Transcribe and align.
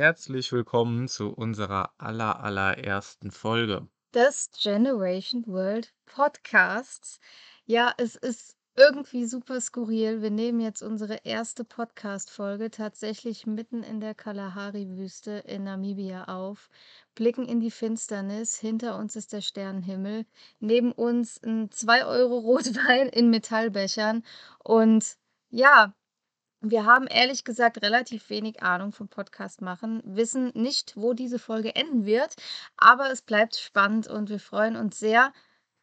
Herzlich 0.00 0.50
willkommen 0.50 1.08
zu 1.08 1.28
unserer 1.28 1.90
aller 1.98 2.42
allerersten 2.42 3.30
Folge. 3.30 3.86
Des 4.14 4.50
Generation 4.58 5.46
World 5.46 5.92
Podcasts. 6.06 7.20
Ja, 7.66 7.92
es 7.98 8.16
ist 8.16 8.56
irgendwie 8.76 9.26
super 9.26 9.60
skurril. 9.60 10.22
Wir 10.22 10.30
nehmen 10.30 10.60
jetzt 10.60 10.80
unsere 10.80 11.16
erste 11.24 11.64
Podcast-Folge 11.64 12.70
tatsächlich 12.70 13.46
mitten 13.46 13.82
in 13.82 14.00
der 14.00 14.14
Kalahari-Wüste 14.14 15.32
in 15.46 15.64
Namibia 15.64 16.24
auf, 16.24 16.70
blicken 17.14 17.44
in 17.44 17.60
die 17.60 17.70
Finsternis. 17.70 18.56
Hinter 18.56 18.96
uns 18.96 19.16
ist 19.16 19.34
der 19.34 19.42
Sternenhimmel. 19.42 20.24
Neben 20.60 20.92
uns 20.92 21.38
ein 21.44 21.70
2 21.70 22.06
Euro 22.06 22.38
Rotwein 22.38 23.10
in 23.10 23.28
Metallbechern. 23.28 24.24
Und 24.64 25.18
ja, 25.50 25.92
wir 26.60 26.84
haben 26.84 27.06
ehrlich 27.06 27.44
gesagt 27.44 27.82
relativ 27.82 28.28
wenig 28.30 28.62
Ahnung 28.62 28.92
vom 28.92 29.08
Podcast 29.08 29.62
machen, 29.62 30.02
wissen 30.04 30.52
nicht, 30.54 30.96
wo 30.96 31.14
diese 31.14 31.38
Folge 31.38 31.74
enden 31.74 32.04
wird, 32.04 32.36
aber 32.76 33.10
es 33.10 33.22
bleibt 33.22 33.56
spannend 33.56 34.08
und 34.08 34.28
wir 34.28 34.40
freuen 34.40 34.76
uns 34.76 34.98
sehr, 34.98 35.32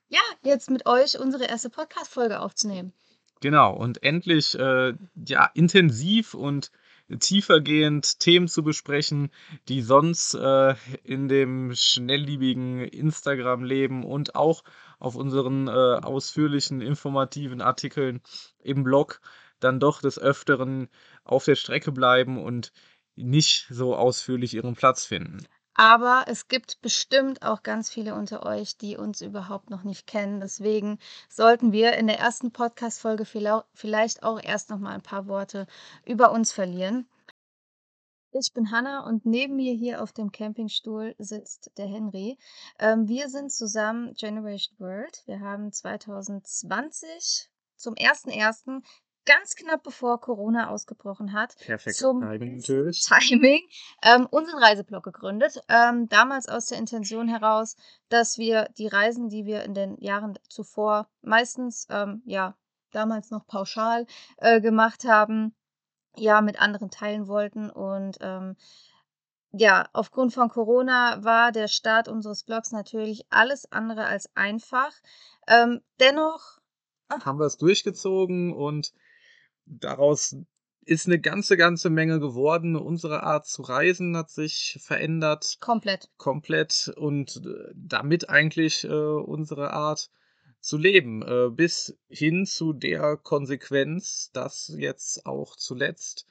ja, 0.09 0.21
jetzt 0.43 0.69
mit 0.69 0.85
euch 0.85 1.19
unsere 1.19 1.45
erste 1.45 1.69
Podcast-Folge 1.69 2.39
aufzunehmen. 2.39 2.93
Genau, 3.41 3.75
und 3.75 4.03
endlich 4.03 4.57
äh, 4.57 4.93
ja, 5.15 5.51
intensiv 5.53 6.33
und 6.33 6.71
tiefergehend 7.19 8.19
Themen 8.19 8.47
zu 8.47 8.63
besprechen, 8.63 9.29
die 9.69 9.81
sonst 9.81 10.33
äh, 10.33 10.75
in 11.03 11.27
dem 11.27 11.73
schnellliebigen 11.73 12.81
Instagram-Leben 12.81 14.03
und 14.03 14.35
auch 14.35 14.63
auf 14.99 15.15
unseren 15.15 15.67
äh, 15.67 15.71
ausführlichen, 15.71 16.81
informativen 16.81 17.61
Artikeln 17.61 18.21
im 18.61 18.83
Blog 18.83 19.21
dann 19.59 19.79
doch 19.79 20.01
des 20.01 20.19
Öfteren 20.19 20.89
auf 21.23 21.45
der 21.45 21.55
Strecke 21.55 21.91
bleiben 21.91 22.43
und 22.43 22.71
nicht 23.15 23.67
so 23.69 23.95
ausführlich 23.95 24.53
ihren 24.53 24.75
Platz 24.75 25.05
finden. 25.05 25.47
Aber 25.79 26.25
es 26.27 26.47
gibt 26.47 26.81
bestimmt 26.81 27.43
auch 27.43 27.61
ganz 27.61 27.89
viele 27.91 28.15
unter 28.15 28.43
euch, 28.47 28.77
die 28.77 28.97
uns 28.97 29.21
überhaupt 29.21 29.69
noch 29.69 29.83
nicht 29.83 30.07
kennen. 30.07 30.39
Deswegen 30.39 30.97
sollten 31.29 31.71
wir 31.71 31.93
in 31.93 32.07
der 32.07 32.17
ersten 32.17 32.51
Podcast-Folge 32.51 33.25
vielleicht 33.25 34.23
auch 34.23 34.41
erst 34.41 34.71
noch 34.71 34.79
mal 34.79 34.95
ein 34.95 35.03
paar 35.03 35.27
Worte 35.27 35.67
über 36.03 36.31
uns 36.31 36.51
verlieren. 36.51 37.07
Ich 38.31 38.53
bin 38.53 38.71
Hanna 38.71 39.05
und 39.05 39.25
neben 39.25 39.55
mir 39.55 39.73
hier 39.73 40.01
auf 40.01 40.13
dem 40.13 40.31
Campingstuhl 40.31 41.15
sitzt 41.19 41.71
der 41.77 41.87
Henry. 41.87 42.37
Ähm, 42.79 43.07
wir 43.07 43.29
sind 43.29 43.51
zusammen 43.51 44.15
Generation 44.15 44.79
World. 44.79 45.23
Wir 45.27 45.39
haben 45.39 45.71
2020 45.71 47.49
zum 47.77 47.93
1.1 47.93 48.81
ganz 49.27 49.55
knapp 49.55 49.83
bevor 49.83 50.19
Corona 50.19 50.69
ausgebrochen 50.69 51.33
hat, 51.33 51.55
Perfekt 51.57 51.97
zum 51.97 52.21
Timing 52.21 52.57
natürlich. 52.57 53.05
Timing, 53.29 53.61
ähm, 54.01 54.25
unseren 54.31 54.63
Reiseblog 54.63 55.03
gegründet. 55.03 55.61
Ähm, 55.67 56.09
damals 56.09 56.47
aus 56.47 56.67
der 56.67 56.79
Intention 56.79 57.27
heraus, 57.27 57.75
dass 58.09 58.37
wir 58.37 58.69
die 58.77 58.87
Reisen, 58.87 59.29
die 59.29 59.45
wir 59.45 59.63
in 59.63 59.75
den 59.75 59.97
Jahren 59.99 60.39
zuvor 60.47 61.07
meistens, 61.21 61.85
ähm, 61.91 62.23
ja, 62.25 62.57
damals 62.91 63.29
noch 63.29 63.45
pauschal 63.45 64.07
äh, 64.37 64.61
gemacht 64.61 65.03
haben, 65.03 65.53
ja, 66.15 66.41
mit 66.41 66.59
anderen 66.59 66.89
teilen 66.89 67.27
wollten. 67.27 67.69
Und 67.69 68.17
ähm, 68.21 68.55
ja, 69.51 69.87
aufgrund 69.93 70.33
von 70.33 70.49
Corona 70.49 71.23
war 71.23 71.51
der 71.51 71.67
Start 71.67 72.07
unseres 72.07 72.43
Blogs 72.43 72.71
natürlich 72.71 73.25
alles 73.29 73.71
andere 73.71 74.05
als 74.05 74.29
einfach. 74.35 74.93
Ähm, 75.47 75.81
dennoch 75.99 76.59
haben 77.09 77.39
wir 77.39 77.45
es 77.45 77.57
durchgezogen 77.57 78.53
und 78.53 78.93
daraus 79.67 80.35
ist 80.87 81.05
eine 81.05 81.19
ganze, 81.19 81.57
ganze 81.57 81.89
Menge 81.89 82.19
geworden. 82.19 82.75
Unsere 82.75 83.23
Art 83.23 83.45
zu 83.45 83.61
reisen 83.61 84.15
hat 84.15 84.29
sich 84.29 84.79
verändert. 84.81 85.57
Komplett. 85.59 86.09
Komplett. 86.17 86.93
Und 86.95 87.41
äh, 87.45 87.71
damit 87.75 88.29
eigentlich 88.29 88.85
äh, 88.85 88.87
unsere 88.87 89.73
Art 89.73 90.09
zu 90.61 90.77
leben. 90.77 91.21
Äh, 91.23 91.49
bis 91.49 91.97
hin 92.09 92.45
zu 92.45 92.73
der 92.73 93.17
Konsequenz, 93.17 94.31
dass 94.33 94.73
jetzt 94.77 95.25
auch 95.25 95.55
zuletzt 95.55 96.25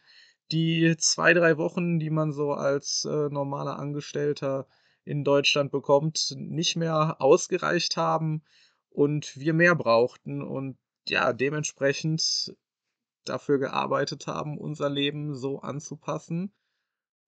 die 0.53 0.97
zwei, 0.99 1.35
drei 1.35 1.59
Wochen, 1.59 1.99
die 1.99 2.11
man 2.11 2.33
so 2.33 2.53
als 2.53 3.05
äh, 3.05 3.29
normaler 3.29 3.79
Angestellter 3.79 4.67
in 5.05 5.25
Deutschland 5.25 5.71
bekommt, 5.71 6.35
nicht 6.37 6.77
mehr 6.77 7.17
ausgereicht 7.21 7.97
haben 7.97 8.43
und 8.91 9.37
wir 9.37 9.55
mehr 9.55 9.75
brauchten. 9.75 10.43
Und 10.43 10.79
ja, 11.09 11.33
dementsprechend 11.33 12.57
dafür 13.29 13.59
gearbeitet 13.59 14.27
haben, 14.27 14.59
unser 14.59 14.89
Leben 14.89 15.35
so 15.35 15.61
anzupassen. 15.61 16.53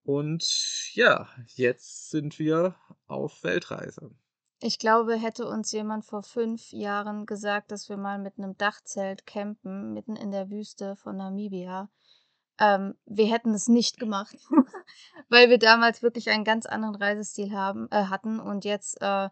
Und 0.03 0.91
ja, 0.95 1.29
jetzt 1.55 2.11
sind 2.11 2.39
wir 2.39 2.77
auf 3.07 3.43
Weltreise. 3.43 4.11
Ich 4.61 4.79
glaube, 4.79 5.17
hätte 5.17 5.47
uns 5.47 5.71
jemand 5.71 6.05
vor 6.05 6.23
fünf 6.23 6.73
Jahren 6.73 7.27
gesagt, 7.27 7.71
dass 7.71 7.89
wir 7.89 7.97
mal 7.97 8.19
mit 8.19 8.39
einem 8.39 8.57
Dachzelt 8.57 9.27
campen, 9.27 9.93
mitten 9.93 10.17
in 10.17 10.31
der 10.31 10.51
Wüste 10.51 10.97
von 10.97 11.17
Namibia, 11.17 11.89
ähm, 12.59 12.95
wir 13.07 13.27
hätten 13.27 13.55
es 13.55 13.69
nicht 13.69 13.99
gemacht, 13.99 14.37
weil 15.29 15.49
wir 15.49 15.59
damals 15.59 16.03
wirklich 16.03 16.31
einen 16.31 16.45
ganz 16.45 16.67
anderen 16.67 16.97
Reisestil 16.97 17.53
haben, 17.53 17.89
äh, 17.91 18.05
hatten 18.07 18.41
und 18.41 18.65
jetzt 18.65 19.01
äh, 19.01 19.29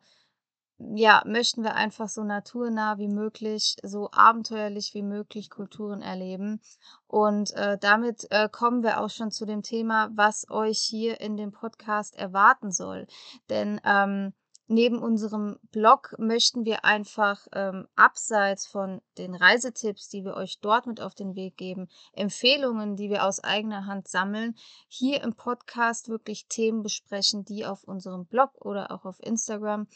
ja, 0.78 1.22
möchten 1.26 1.62
wir 1.62 1.74
einfach 1.74 2.08
so 2.08 2.22
naturnah 2.22 2.98
wie 2.98 3.08
möglich, 3.08 3.76
so 3.82 4.10
abenteuerlich 4.12 4.92
wie 4.92 5.02
möglich 5.02 5.48
Kulturen 5.48 6.02
erleben. 6.02 6.60
Und 7.06 7.52
äh, 7.54 7.78
damit 7.78 8.26
äh, 8.30 8.48
kommen 8.50 8.82
wir 8.82 9.00
auch 9.00 9.10
schon 9.10 9.30
zu 9.30 9.46
dem 9.46 9.62
Thema, 9.62 10.10
was 10.14 10.50
euch 10.50 10.78
hier 10.78 11.20
in 11.20 11.36
dem 11.36 11.52
Podcast 11.52 12.14
erwarten 12.16 12.72
soll. 12.72 13.06
Denn 13.48 13.80
ähm, 13.84 14.34
neben 14.68 14.98
unserem 14.98 15.58
Blog 15.70 16.14
möchten 16.18 16.64
wir 16.64 16.84
einfach 16.84 17.46
ähm, 17.52 17.86
abseits 17.94 18.66
von 18.66 19.00
den 19.16 19.34
Reisetipps, 19.34 20.08
die 20.08 20.24
wir 20.24 20.34
euch 20.34 20.58
dort 20.60 20.86
mit 20.86 21.00
auf 21.00 21.14
den 21.14 21.36
Weg 21.36 21.56
geben, 21.56 21.88
Empfehlungen, 22.12 22.96
die 22.96 23.08
wir 23.08 23.24
aus 23.24 23.42
eigener 23.42 23.86
Hand 23.86 24.08
sammeln, 24.08 24.56
hier 24.88 25.22
im 25.22 25.34
Podcast 25.34 26.08
wirklich 26.08 26.48
Themen 26.48 26.82
besprechen, 26.82 27.44
die 27.44 27.64
auf 27.64 27.84
unserem 27.84 28.26
Blog 28.26 28.50
oder 28.60 28.90
auch 28.90 29.04
auf 29.04 29.22
Instagram 29.22 29.86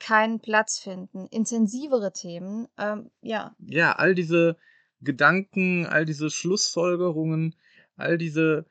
keinen 0.00 0.40
Platz 0.40 0.78
finden. 0.78 1.26
Intensivere 1.30 2.12
Themen, 2.12 2.68
ähm, 2.78 3.10
ja. 3.20 3.54
Ja, 3.58 3.92
all 3.92 4.14
diese 4.14 4.56
Gedanken, 5.00 5.86
all 5.86 6.04
diese 6.04 6.30
Schlussfolgerungen, 6.30 7.54
all 7.96 8.18
diese 8.18 8.66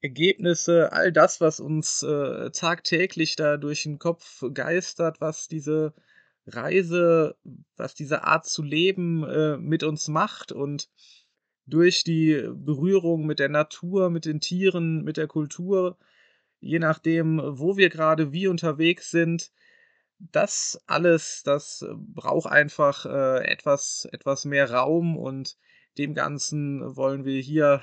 Ergebnisse, 0.00 0.92
all 0.92 1.12
das, 1.12 1.40
was 1.40 1.60
uns 1.60 2.02
äh, 2.02 2.50
tagtäglich 2.50 3.36
da 3.36 3.56
durch 3.56 3.84
den 3.84 3.98
Kopf 3.98 4.44
geistert, 4.52 5.20
was 5.20 5.48
diese 5.48 5.94
Reise, 6.46 7.36
was 7.76 7.94
diese 7.94 8.24
Art 8.24 8.46
zu 8.46 8.62
leben 8.62 9.24
äh, 9.24 9.56
mit 9.56 9.82
uns 9.82 10.08
macht 10.08 10.52
und 10.52 10.90
durch 11.66 12.04
die 12.04 12.46
Berührung 12.54 13.24
mit 13.24 13.38
der 13.38 13.48
Natur, 13.48 14.10
mit 14.10 14.26
den 14.26 14.40
Tieren, 14.40 15.02
mit 15.02 15.16
der 15.16 15.26
Kultur, 15.26 15.96
je 16.60 16.78
nachdem, 16.78 17.40
wo 17.42 17.78
wir 17.78 17.88
gerade 17.88 18.32
wie 18.32 18.48
unterwegs 18.48 19.10
sind, 19.10 19.50
das 20.18 20.82
alles, 20.86 21.42
das 21.44 21.82
äh, 21.82 21.94
braucht 21.94 22.50
einfach 22.50 23.06
äh, 23.06 23.44
etwas, 23.46 24.08
etwas 24.12 24.44
mehr 24.44 24.70
Raum 24.70 25.16
und 25.16 25.56
dem 25.98 26.14
Ganzen 26.14 26.96
wollen 26.96 27.24
wir 27.24 27.40
hier 27.40 27.82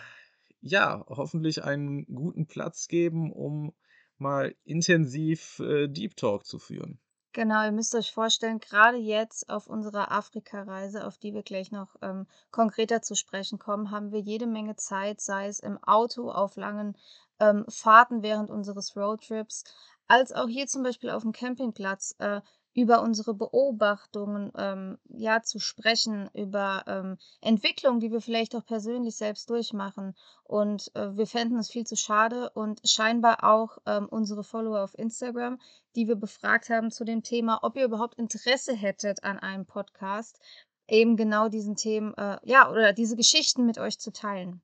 ja 0.62 1.06
hoffentlich 1.08 1.64
einen 1.64 2.06
guten 2.06 2.48
Platz 2.48 2.88
geben, 2.88 3.32
um 3.32 3.74
mal 4.18 4.56
intensiv 4.64 5.60
äh, 5.60 5.88
Deep 5.88 6.16
Talk 6.16 6.46
zu 6.46 6.60
führen. 6.60 7.00
Genau, 7.34 7.64
ihr 7.64 7.72
müsst 7.72 7.96
euch 7.96 8.12
vorstellen, 8.12 8.60
gerade 8.60 8.98
jetzt 8.98 9.50
auf 9.50 9.68
unserer 9.68 10.12
Afrika-Reise, 10.12 11.08
auf 11.08 11.18
die 11.18 11.34
wir 11.34 11.44
gleich 11.44 11.72
noch 11.72 11.96
ähm, 12.02 12.28
konkreter 12.52 13.02
zu 13.02 13.16
sprechen 13.16 13.58
kommen, 13.58 13.90
haben 13.90 14.12
wir 14.12 14.20
jede 14.20 14.48
Menge 14.48 14.76
Zeit, 14.76 15.22
sei 15.22 15.48
es 15.48 15.62
im 15.62 15.82
Auto, 15.82 16.30
auf 16.30 16.58
langen 16.58 16.98
ähm, 17.40 17.64
Fahrten 17.70 18.22
während 18.22 18.50
unseres 18.50 18.98
Roadtrips, 18.98 19.64
als 20.08 20.32
auch 20.32 20.48
hier 20.48 20.68
zum 20.68 20.84
Beispiel 20.84 21.10
auf 21.10 21.24
dem 21.24 21.32
Campingplatz 21.32 22.16
äh, 22.20 22.42
über 22.74 23.02
unsere 23.02 23.34
Beobachtungen 23.34 24.52
ähm, 24.58 24.98
ja 25.10 25.42
zu 25.42 25.60
sprechen, 25.60 26.30
über 26.34 26.84
ähm, 26.88 27.18
Entwicklungen, 27.42 28.00
die 28.00 28.12
wir 28.12 28.22
vielleicht 28.22 28.56
auch 28.56 28.66
persönlich 28.66 29.16
selbst 29.18 29.50
durchmachen. 29.50 30.16
Und 30.44 30.90
äh, 30.96 31.16
wir 31.18 31.28
fänden 31.28 31.58
es 31.60 31.70
viel 31.70 31.86
zu 31.86 31.98
schade 31.98 32.50
und 32.52 32.80
scheinbar 32.86 33.44
auch 33.44 33.78
ähm, 33.86 34.08
unsere 34.10 34.44
Follower 34.44 34.84
auf 34.84 34.98
Instagram, 34.98 35.60
die 35.96 36.08
wir 36.08 36.16
befragt 36.16 36.70
haben 36.70 36.92
zu 36.92 37.04
dem 37.04 37.24
Thema, 37.24 37.60
ob 37.64 37.76
ihr 37.76 37.86
überhaupt 37.86 38.18
Interesse 38.18 38.74
hättet 38.74 39.24
an 39.24 39.38
einem 39.38 39.66
Podcast, 39.66 40.40
eben 40.88 41.18
genau 41.18 41.50
diesen 41.50 41.76
Themen, 41.76 42.14
äh, 42.16 42.38
ja, 42.44 42.72
oder 42.72 42.94
diese 42.94 43.18
Geschichten 43.18 43.66
mit 43.66 43.80
euch 43.80 44.00
zu 44.00 44.12
teilen. 44.14 44.62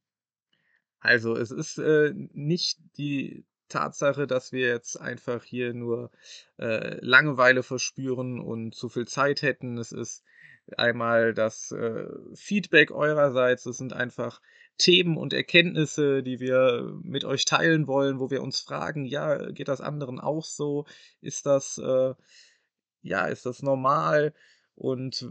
Also 1.00 1.36
es 1.36 1.52
ist 1.52 1.78
äh, 1.78 2.14
nicht 2.16 2.80
die 2.98 3.46
Tatsache, 3.70 4.28
dass 4.28 4.52
wir 4.52 4.68
jetzt 4.68 5.00
einfach 5.00 5.44
hier 5.44 5.74
nur 5.74 6.12
äh, 6.60 6.98
Langeweile 7.06 7.64
verspüren 7.64 8.40
und 8.40 8.76
zu 8.76 8.90
viel 8.90 9.08
Zeit 9.08 9.42
hätten. 9.42 9.78
Es 9.78 9.92
ist 9.92 10.24
einmal 10.76 11.34
das 11.34 11.72
äh, 11.72 12.08
Feedback 12.34 12.92
eurerseits. 12.92 13.64
Das 13.64 13.78
sind 13.78 13.94
einfach 13.94 14.42
Themen 14.78 15.18
und 15.18 15.34
Erkenntnisse, 15.34 16.22
die 16.22 16.40
wir 16.40 16.94
mit 17.02 17.26
euch 17.26 17.46
teilen 17.46 17.88
wollen, 17.88 18.20
wo 18.20 18.30
wir 18.30 18.44
uns 18.44 18.60
fragen, 18.60 19.06
ja, 19.06 19.52
geht 19.52 19.68
das 19.68 19.82
anderen 19.82 20.20
auch 20.20 20.46
so? 20.46 20.86
Ist 21.22 21.46
das, 21.46 21.78
äh, 21.80 22.14
ja, 23.02 23.28
ist 23.28 23.46
das 23.46 23.64
normal? 23.64 24.34
Und 24.76 25.30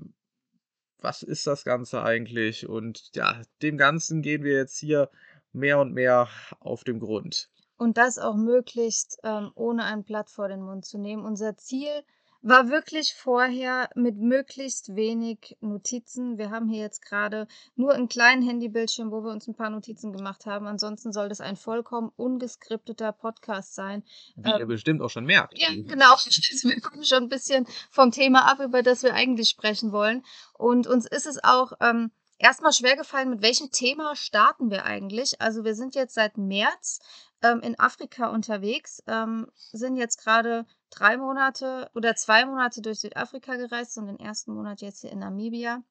was 0.99 1.23
ist 1.23 1.47
das 1.47 1.65
Ganze 1.65 2.03
eigentlich? 2.03 2.69
Und 2.69 3.11
ja, 3.15 3.43
dem 3.63 3.79
Ganzen 3.79 4.23
gehen 4.23 4.43
wir 4.43 4.55
jetzt 4.55 4.79
hier 4.79 5.11
mehr 5.53 5.79
und 5.79 5.93
mehr 5.93 6.29
auf 6.61 6.83
den 6.85 6.99
Grund. 6.99 7.49
Und 7.77 7.99
das 7.99 8.19
auch 8.19 8.37
möglichst 8.37 9.19
ähm, 9.23 9.51
ohne 9.55 9.85
ein 9.85 10.05
Blatt 10.05 10.31
vor 10.31 10.49
den 10.49 10.63
Mund 10.63 10.85
zu 10.85 10.99
nehmen. 10.99 11.25
Unser 11.25 11.57
Ziel 11.57 12.05
war 12.43 12.69
wirklich 12.69 13.15
vorher 13.15 13.91
mit 13.97 14.19
möglichst 14.19 14.95
wenig 14.95 15.57
Notizen. 15.61 16.39
Wir 16.39 16.51
haben 16.51 16.69
hier 16.69 16.81
jetzt 16.81 17.03
gerade 17.03 17.49
nur 17.75 17.93
einen 17.93 18.09
kleinen 18.09 18.43
Handybildschirm, 18.43 19.11
wo 19.11 19.25
wir 19.25 19.33
uns 19.33 19.49
ein 19.49 19.55
paar 19.57 19.71
Notizen 19.71 20.13
gemacht 20.13 20.47
haben. 20.47 20.69
Ansonsten 20.69 21.13
soll 21.13 21.29
das 21.29 21.41
ein 21.41 21.57
vollkommen 21.57 22.13
ungeskripteter 22.15 23.11
Podcast 23.11 23.75
sein. 23.75 24.05
Wie 24.37 24.51
ähm, 24.51 24.61
ihr 24.61 24.67
bestimmt 24.67 25.03
auch 25.03 25.11
schon 25.11 25.25
merkt. 25.25 25.59
Ja, 25.59 25.71
genau. 25.71 26.15
Wir 26.63 26.81
kommen 26.81 27.05
schon 27.05 27.25
ein 27.25 27.29
bisschen 27.29 27.67
vom 27.91 28.13
Thema 28.13 28.51
ab, 28.51 28.61
über 28.61 28.83
das 28.83 29.03
wir 29.03 29.15
eigentlich 29.15 29.49
sprechen 29.49 29.91
wollen. 29.91 30.25
Und 30.55 30.87
uns 30.87 31.07
ist 31.07 31.27
es 31.27 31.43
auch 31.43 31.73
ähm, 31.81 32.11
erstmal 32.39 32.73
schwer 32.73 32.97
gefallen, 32.97 33.31
mit 33.31 33.43
welchem 33.43 33.71
Thema 33.71 34.15
starten 34.15 34.71
wir 34.71 34.85
eigentlich. 34.85 35.41
Also 35.41 35.65
wir 35.65 35.75
sind 35.75 35.95
jetzt 35.95 36.15
seit 36.15 36.39
März 36.39 37.01
ähm, 37.43 37.61
in 37.61 37.79
Afrika 37.79 38.29
unterwegs, 38.29 39.03
ähm, 39.07 39.51
sind 39.55 39.97
jetzt 39.97 40.23
gerade 40.23 40.67
drei 40.91 41.17
Monate 41.17 41.91
oder 41.95 42.15
zwei 42.15 42.47
Monate 42.47 42.83
durch 42.83 43.01
Südafrika 43.01 43.57
gereist 43.57 43.99
und 43.99 44.07
den 44.07 44.19
ersten 44.19 44.55
Monat 44.55 44.81
jetzt 44.81 45.01
hier 45.01 45.13
in 45.13 45.19
Namibia. 45.19 45.83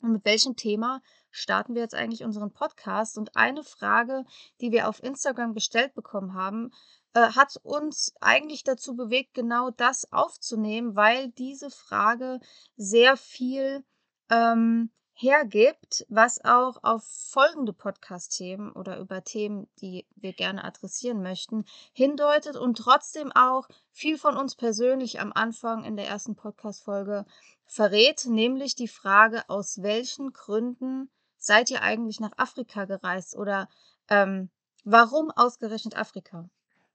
Und 0.00 0.12
mit 0.12 0.24
welchem 0.24 0.54
Thema 0.54 1.02
starten 1.30 1.74
wir 1.74 1.82
jetzt 1.82 1.94
eigentlich 1.94 2.22
unseren 2.22 2.52
Podcast? 2.52 3.18
Und 3.18 3.34
eine 3.36 3.64
Frage, 3.64 4.24
die 4.60 4.70
wir 4.70 4.88
auf 4.88 5.02
Instagram 5.02 5.54
gestellt 5.54 5.94
bekommen 5.94 6.34
haben, 6.34 6.70
äh, 7.14 7.32
hat 7.32 7.56
uns 7.62 8.14
eigentlich 8.20 8.62
dazu 8.62 8.94
bewegt, 8.94 9.34
genau 9.34 9.70
das 9.70 10.12
aufzunehmen, 10.12 10.94
weil 10.94 11.30
diese 11.32 11.70
Frage 11.70 12.38
sehr 12.76 13.16
viel 13.16 13.84
ähm, 14.30 14.92
hergibt, 15.20 16.06
was 16.08 16.44
auch 16.44 16.78
auf 16.84 17.02
folgende 17.02 17.72
Podcast-Themen 17.72 18.70
oder 18.70 19.00
über 19.00 19.24
Themen, 19.24 19.66
die 19.80 20.06
wir 20.14 20.32
gerne 20.32 20.62
adressieren 20.62 21.22
möchten, 21.22 21.64
hindeutet 21.92 22.54
und 22.54 22.78
trotzdem 22.78 23.32
auch 23.32 23.68
viel 23.90 24.16
von 24.16 24.36
uns 24.36 24.54
persönlich 24.54 25.20
am 25.20 25.32
Anfang 25.32 25.82
in 25.82 25.96
der 25.96 26.06
ersten 26.06 26.36
Podcast-Folge 26.36 27.26
verrät, 27.66 28.26
nämlich 28.26 28.76
die 28.76 28.86
Frage, 28.86 29.42
aus 29.48 29.82
welchen 29.82 30.32
Gründen 30.32 31.10
seid 31.36 31.72
ihr 31.72 31.82
eigentlich 31.82 32.20
nach 32.20 32.32
Afrika 32.36 32.84
gereist 32.84 33.36
oder 33.36 33.68
ähm, 34.08 34.50
warum 34.84 35.32
ausgerechnet 35.32 35.96
Afrika? 35.96 36.48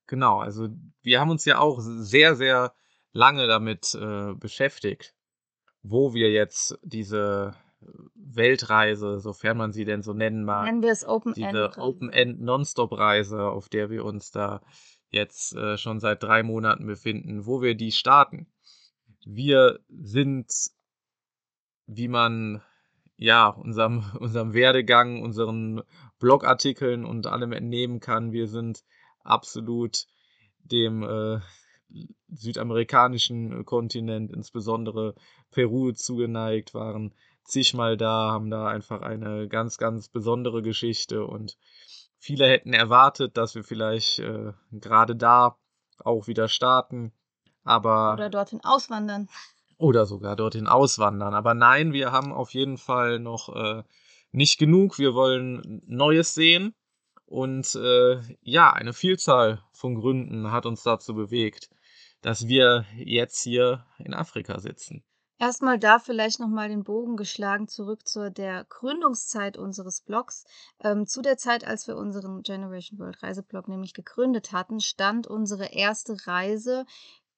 Genau, 0.07 0.39
also 0.39 0.69
wir 1.01 1.19
haben 1.19 1.29
uns 1.29 1.43
ja 1.43 1.59
auch 1.59 1.79
sehr, 1.81 2.37
sehr 2.37 2.73
lange 3.11 3.47
damit 3.47 3.93
äh, 3.95 4.33
beschäftigt, 4.33 5.13
wo 5.81 6.13
wir 6.13 6.31
jetzt 6.31 6.79
diese 6.83 7.53
Weltreise, 8.15 9.19
sofern 9.19 9.57
man 9.57 9.74
sie 9.74 9.85
denn 9.85 10.01
so 10.01 10.13
nennen 10.13 10.44
mag. 10.44 10.65
Nennen 10.65 10.81
wir 10.81 10.91
es 10.91 11.06
Open 11.07 11.35
End. 11.35 11.53
Diese 11.53 11.71
Open 11.77 12.09
End 12.09 12.41
Non-Stop-Reise, 12.41 13.44
auf 13.44 13.69
der 13.69 13.89
wir 13.89 14.06
uns 14.06 14.31
da 14.31 14.62
jetzt 15.09 15.56
äh, 15.56 15.77
schon 15.77 16.00
seit 16.00 16.24
drei 16.24 16.44
Monaten 16.44 16.85
befinden, 16.85 17.45
wo 17.45 17.62
wir 17.62 17.75
die 17.75 17.91
starten. 17.91 18.47
Wir 19.25 19.80
sind, 19.89 20.51
wie 21.85 22.07
man 22.07 22.62
ja 23.18 23.47
unserem, 23.47 24.03
unserem 24.19 24.53
Werdegang, 24.53 25.21
unseren 25.21 25.81
Blogartikeln 26.19 27.06
und 27.06 27.27
allem 27.27 27.51
entnehmen 27.51 28.00
kann, 28.00 28.31
wir 28.31 28.47
sind 28.47 28.83
absolut 29.24 30.06
dem 30.63 31.03
äh, 31.03 31.39
südamerikanischen 32.30 33.65
Kontinent, 33.65 34.31
insbesondere 34.31 35.15
Peru, 35.51 35.91
zugeneigt, 35.91 36.74
waren 36.74 37.13
zigmal 37.44 37.98
da, 37.98 38.31
haben 38.31 38.50
da 38.50 38.68
einfach 38.68 39.01
eine 39.01 39.48
ganz, 39.48 39.78
ganz 39.78 40.10
besondere 40.10 40.62
Geschichte 40.62 41.25
und 41.25 41.57
viele 42.18 42.48
hätten 42.48 42.74
erwartet, 42.74 43.38
dass 43.38 43.56
wir 43.56 43.63
vielleicht 43.63 44.19
äh, 44.19 44.54
gerade 44.72 45.16
da 45.16 45.57
auch 46.00 46.28
wieder 46.28 46.48
starten, 46.48 47.12
aber. 47.63 48.13
Oder 48.13 48.30
dorthin 48.30 48.62
auswandern. 48.63 49.30
Oder 49.78 50.06
sogar 50.06 50.36
dorthin 50.36 50.68
auswandern. 50.68 51.34
Aber 51.34 51.54
nein, 51.54 51.94
wir 51.94 52.12
haben 52.12 52.31
auf 52.31 52.54
jeden 52.54 52.78
Fall 52.78 53.19
noch 53.19 53.50
äh, 53.54 53.84
nicht 54.31 54.57
genug. 54.57 54.98
Wir 55.00 55.13
wollen 55.13 55.81
Neues 55.86 56.34
sehen. 56.34 56.74
Und 57.25 57.74
äh, 57.75 58.22
ja, 58.42 58.72
eine 58.72 58.94
Vielzahl 58.94 59.63
von 59.72 59.95
Gründen 59.95 60.51
hat 60.51 60.66
uns 60.66 60.84
dazu 60.84 61.16
bewegt, 61.16 61.69
dass 62.22 62.48
wir 62.48 62.86
jetzt 62.95 63.42
hier 63.42 63.86
in 63.98 64.13
Afrika 64.13 64.60
sitzen. 64.60 65.04
Erstmal 65.39 65.80
da 65.80 66.00
vielleicht 66.00 66.39
nochmal 66.39 66.69
den 66.69 66.83
Bogen 66.83 67.18
geschlagen 67.18 67.68
zurück 67.68 68.07
zu 68.07 68.31
der 68.31 68.65
Gründungszeit 68.65 69.57
unseres 69.57 70.01
Blogs. 70.01 70.45
Ähm, 70.80 71.07
zu 71.07 71.21
der 71.21 71.38
Zeit, 71.38 71.65
als 71.65 71.88
wir 71.88 71.97
unseren 71.97 72.44
Generation 72.44 73.00
World 73.00 73.21
Reiseblog 73.21 73.68
nämlich 73.68 73.94
gegründet 73.94 74.51
hatten, 74.51 74.80
stand 74.80 75.27
unsere 75.27 75.74
erste 75.74 76.15
Reise, 76.27 76.85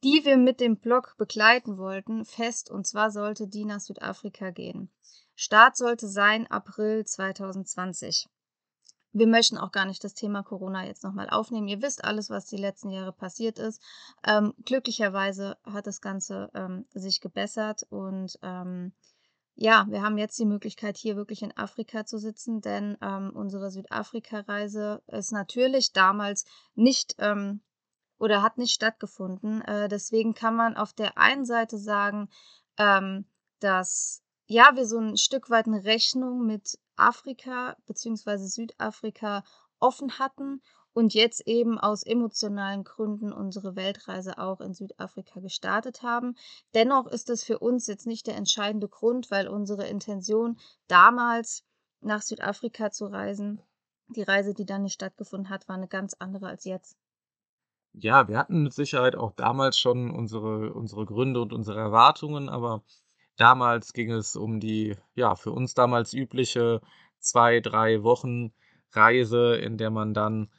die 0.03 0.23
wir 0.23 0.37
mit 0.37 0.59
dem 0.59 0.77
Blog 0.77 1.15
begleiten 1.17 1.77
wollten, 1.77 2.25
fest. 2.25 2.69
Und 2.69 2.85
zwar 2.85 3.11
sollte 3.11 3.47
die 3.47 3.65
nach 3.65 3.79
Südafrika 3.79 4.51
gehen. 4.51 4.91
Start 5.35 5.75
sollte 5.75 6.07
sein 6.07 6.47
April 6.47 7.05
2020. 7.05 8.27
Wir 9.15 9.27
möchten 9.27 9.57
auch 9.57 9.71
gar 9.71 9.85
nicht 9.85 10.03
das 10.03 10.13
Thema 10.13 10.43
Corona 10.43 10.85
jetzt 10.85 11.05
nochmal 11.05 11.29
aufnehmen. 11.29 11.69
Ihr 11.69 11.81
wisst 11.81 12.03
alles, 12.03 12.29
was 12.29 12.47
die 12.47 12.57
letzten 12.57 12.89
Jahre 12.89 13.13
passiert 13.13 13.59
ist. 13.59 13.81
Ähm, 14.27 14.53
glücklicherweise 14.65 15.57
hat 15.63 15.87
das 15.87 16.01
Ganze 16.01 16.51
ähm, 16.53 16.85
sich 16.93 17.21
gebessert 17.21 17.83
und 17.89 18.37
ähm, 18.41 18.91
ja, 19.55 19.85
wir 19.87 20.01
haben 20.01 20.17
jetzt 20.17 20.37
die 20.37 20.45
Möglichkeit, 20.45 20.97
hier 20.97 21.15
wirklich 21.15 21.43
in 21.43 21.55
Afrika 21.55 22.05
zu 22.05 22.17
sitzen, 22.17 22.59
denn 22.59 22.97
ähm, 23.01 23.31
unsere 23.33 23.71
Südafrika-Reise 23.71 25.01
ist 25.07 25.31
natürlich 25.31 25.93
damals 25.93 26.43
nicht 26.73 27.15
ähm, 27.19 27.61
oder 28.19 28.43
hat 28.43 28.57
nicht 28.57 28.73
stattgefunden. 28.73 29.61
Äh, 29.61 29.87
deswegen 29.87 30.33
kann 30.33 30.57
man 30.57 30.75
auf 30.75 30.91
der 30.91 31.17
einen 31.17 31.45
Seite 31.45 31.77
sagen, 31.77 32.27
ähm, 32.77 33.23
dass 33.61 34.23
ja, 34.47 34.75
wir 34.75 34.85
so 34.85 34.99
ein 34.99 35.15
Stück 35.15 35.49
weit 35.49 35.67
eine 35.67 35.85
Rechnung 35.85 36.45
mit 36.45 36.77
Afrika 36.97 37.75
bzw. 37.85 38.37
Südafrika 38.37 39.43
offen 39.79 40.19
hatten 40.19 40.61
und 40.93 41.13
jetzt 41.13 41.45
eben 41.45 41.77
aus 41.77 42.03
emotionalen 42.03 42.85
Gründen 42.85 43.33
unsere 43.33 43.75
Weltreise 43.75 44.37
auch 44.37 44.61
in 44.61 44.73
Südafrika 44.73 45.41
gestartet 45.41 46.03
haben. 46.03 46.35
Dennoch 46.73 47.07
ist 47.07 47.29
es 47.29 47.43
für 47.43 47.59
uns 47.59 47.85
jetzt 47.87 48.07
nicht 48.07 48.27
der 48.27 48.37
entscheidende 48.37 48.87
Grund, 48.87 49.29
weil 49.29 49.49
unsere 49.49 49.87
Intention 49.87 50.57
damals 50.87 51.65
nach 51.99 52.21
Südafrika 52.21 52.91
zu 52.91 53.07
reisen, 53.07 53.61
die 54.07 54.23
Reise, 54.23 54.53
die 54.53 54.65
dann 54.65 54.83
nicht 54.83 54.93
stattgefunden 54.93 55.49
hat, 55.49 55.67
war 55.67 55.75
eine 55.75 55.87
ganz 55.87 56.15
andere 56.19 56.47
als 56.47 56.63
jetzt. 56.63 56.95
Ja, 57.93 58.27
wir 58.27 58.37
hatten 58.37 58.63
mit 58.63 58.73
Sicherheit 58.73 59.15
auch 59.15 59.31
damals 59.31 59.77
schon 59.77 60.11
unsere, 60.11 60.73
unsere 60.73 61.05
Gründe 61.05 61.41
und 61.41 61.53
unsere 61.53 61.79
Erwartungen, 61.79 62.49
aber 62.49 62.83
Damals 63.37 63.93
ging 63.93 64.11
es 64.11 64.35
um 64.35 64.59
die, 64.59 64.95
ja, 65.13 65.35
für 65.35 65.51
uns 65.51 65.73
damals 65.73 66.13
übliche 66.13 66.81
zwei, 67.19 67.59
drei 67.59 68.03
Wochen 68.03 68.53
Reise, 68.91 69.55
in 69.55 69.77
der 69.77 69.89
man 69.89 70.13
dann 70.13 70.49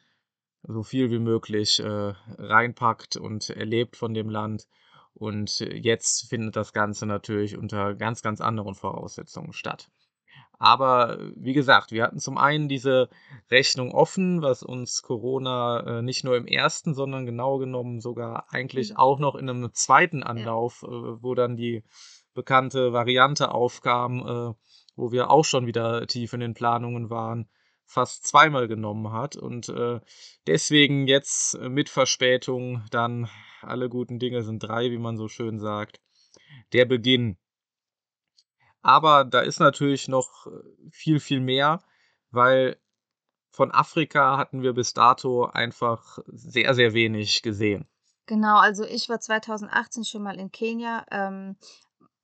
so 0.63 0.83
viel 0.83 1.11
wie 1.11 1.19
möglich 1.19 1.81
äh, 1.81 2.15
reinpackt 2.39 3.17
und 3.17 3.51
erlebt 3.51 3.97
von 3.97 4.15
dem 4.15 4.29
Land. 4.29 4.67
Und 5.15 5.61
jetzt 5.61 6.29
findet 6.29 6.57
das 6.57 6.73
Ganze 6.73 7.07
natürlich 7.07 7.57
unter 7.57 7.95
ganz, 7.95 8.21
ganz 8.21 8.41
anderen 8.41 8.75
Voraussetzungen 8.75 9.53
statt. 9.53 9.89
Aber 10.59 11.19
wie 11.37 11.53
gesagt, 11.53 11.93
wir 11.93 12.03
hatten 12.03 12.19
zum 12.19 12.39
einen 12.39 12.69
diese 12.69 13.09
Rechnung 13.51 13.93
offen, 13.93 14.43
was 14.43 14.63
uns 14.63 15.03
Corona 15.03 15.99
äh, 15.99 16.03
nicht 16.03 16.25
nur 16.25 16.37
im 16.37 16.47
ersten, 16.47 16.95
sondern 16.95 17.27
genau 17.27 17.59
genommen 17.59 18.01
sogar 18.01 18.47
eigentlich 18.51 18.91
mhm. 18.91 18.97
auch 18.97 19.19
noch 19.19 19.35
in 19.35 19.49
einem 19.49 19.73
zweiten 19.73 20.23
Anlauf, 20.23 20.83
äh, 20.83 20.87
wo 20.89 21.35
dann 21.35 21.57
die 21.57 21.83
bekannte 22.37 22.93
Variante 22.93 23.51
aufkam, 23.51 24.21
äh, 24.21 24.55
wo 24.95 25.11
wir 25.11 25.31
auch 25.31 25.45
schon 25.45 25.67
wieder 25.67 26.07
tief 26.07 26.33
in 26.33 26.41
den 26.41 26.55
Planungen 26.55 27.11
waren, 27.11 27.49
fast 27.85 28.27
zweimal 28.27 28.69
genommen 28.69 29.11
hat. 29.13 29.35
Und 29.35 29.69
äh, 29.69 30.01
deswegen 30.47 31.09
jetzt 31.09 31.59
mit 31.59 31.89
Verspätung 31.89 32.85
dann 32.91 33.29
alle 33.63 33.89
guten 33.89 34.21
Dinge 34.21 34.43
sind 34.43 34.61
drei, 34.61 34.91
wie 34.93 34.99
man 34.99 35.17
so 35.17 35.27
schön 35.27 35.59
sagt, 35.59 36.01
der 36.73 36.85
Beginn. 36.85 37.37
Aber 38.83 39.25
da 39.25 39.41
ist 39.41 39.59
natürlich 39.59 40.07
noch 40.07 40.47
viel, 40.93 41.19
viel 41.19 41.41
mehr, 41.41 41.83
weil 42.31 42.77
von 43.51 43.73
Afrika 43.73 44.37
hatten 44.37 44.63
wir 44.63 44.75
bis 44.75 44.93
dato 44.93 45.47
einfach 45.47 46.19
sehr, 46.27 46.75
sehr 46.75 46.93
wenig 46.93 47.43
gesehen. 47.43 47.89
Genau, 48.27 48.59
also 48.59 48.85
ich 48.85 49.09
war 49.09 49.21
2018 49.21 50.05
schon 50.05 50.23
mal 50.23 50.39
in 50.39 50.51
Kenia. 50.51 51.07
Ähm, 51.11 51.57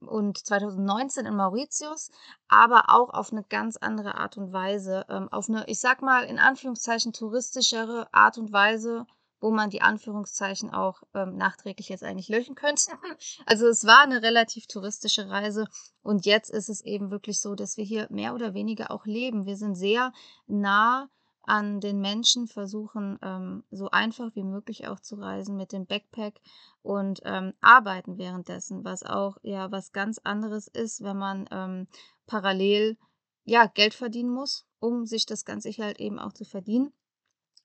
und 0.08 0.38
2019 0.38 1.26
in 1.26 1.36
Mauritius, 1.36 2.10
aber 2.48 2.84
auch 2.88 3.10
auf 3.10 3.32
eine 3.32 3.44
ganz 3.44 3.76
andere 3.76 4.16
Art 4.16 4.36
und 4.36 4.52
Weise, 4.52 5.04
ähm, 5.08 5.28
auf 5.30 5.48
eine, 5.48 5.64
ich 5.68 5.80
sag 5.80 6.02
mal, 6.02 6.24
in 6.24 6.38
Anführungszeichen 6.38 7.12
touristischere 7.12 8.08
Art 8.12 8.38
und 8.38 8.52
Weise, 8.52 9.06
wo 9.40 9.50
man 9.50 9.70
die 9.70 9.82
Anführungszeichen 9.82 10.72
auch 10.72 11.02
ähm, 11.14 11.36
nachträglich 11.36 11.88
jetzt 11.88 12.04
eigentlich 12.04 12.28
löschen 12.28 12.54
könnte. 12.54 12.92
Also 13.46 13.66
es 13.66 13.84
war 13.84 14.02
eine 14.02 14.22
relativ 14.22 14.66
touristische 14.66 15.28
Reise 15.28 15.66
und 16.02 16.26
jetzt 16.26 16.50
ist 16.50 16.68
es 16.68 16.80
eben 16.80 17.10
wirklich 17.10 17.40
so, 17.40 17.54
dass 17.54 17.76
wir 17.76 17.84
hier 17.84 18.06
mehr 18.10 18.34
oder 18.34 18.54
weniger 18.54 18.90
auch 18.90 19.04
leben. 19.04 19.46
Wir 19.46 19.56
sind 19.56 19.74
sehr 19.74 20.12
nah 20.46 21.08
an 21.42 21.80
den 21.80 22.00
Menschen, 22.00 22.46
versuchen 22.46 23.18
ähm, 23.22 23.64
so 23.70 23.90
einfach 23.90 24.34
wie 24.34 24.44
möglich 24.44 24.88
auch 24.88 25.00
zu 25.00 25.16
reisen 25.16 25.56
mit 25.56 25.72
dem 25.72 25.86
Backpack 25.86 26.40
und 26.82 27.20
ähm, 27.24 27.52
arbeiten 27.60 28.18
währenddessen, 28.18 28.84
was 28.84 29.02
auch 29.02 29.38
ja 29.42 29.70
was 29.72 29.92
ganz 29.92 30.18
anderes 30.18 30.68
ist, 30.68 31.02
wenn 31.02 31.18
man 31.18 31.48
ähm, 31.50 31.86
parallel 32.26 32.96
ja 33.44 33.66
Geld 33.66 33.94
verdienen 33.94 34.30
muss, 34.30 34.66
um 34.78 35.04
sich 35.06 35.26
das 35.26 35.44
Ganze 35.44 35.70
halt 35.70 35.98
eben 35.98 36.18
auch 36.18 36.32
zu 36.32 36.44
verdienen 36.44 36.92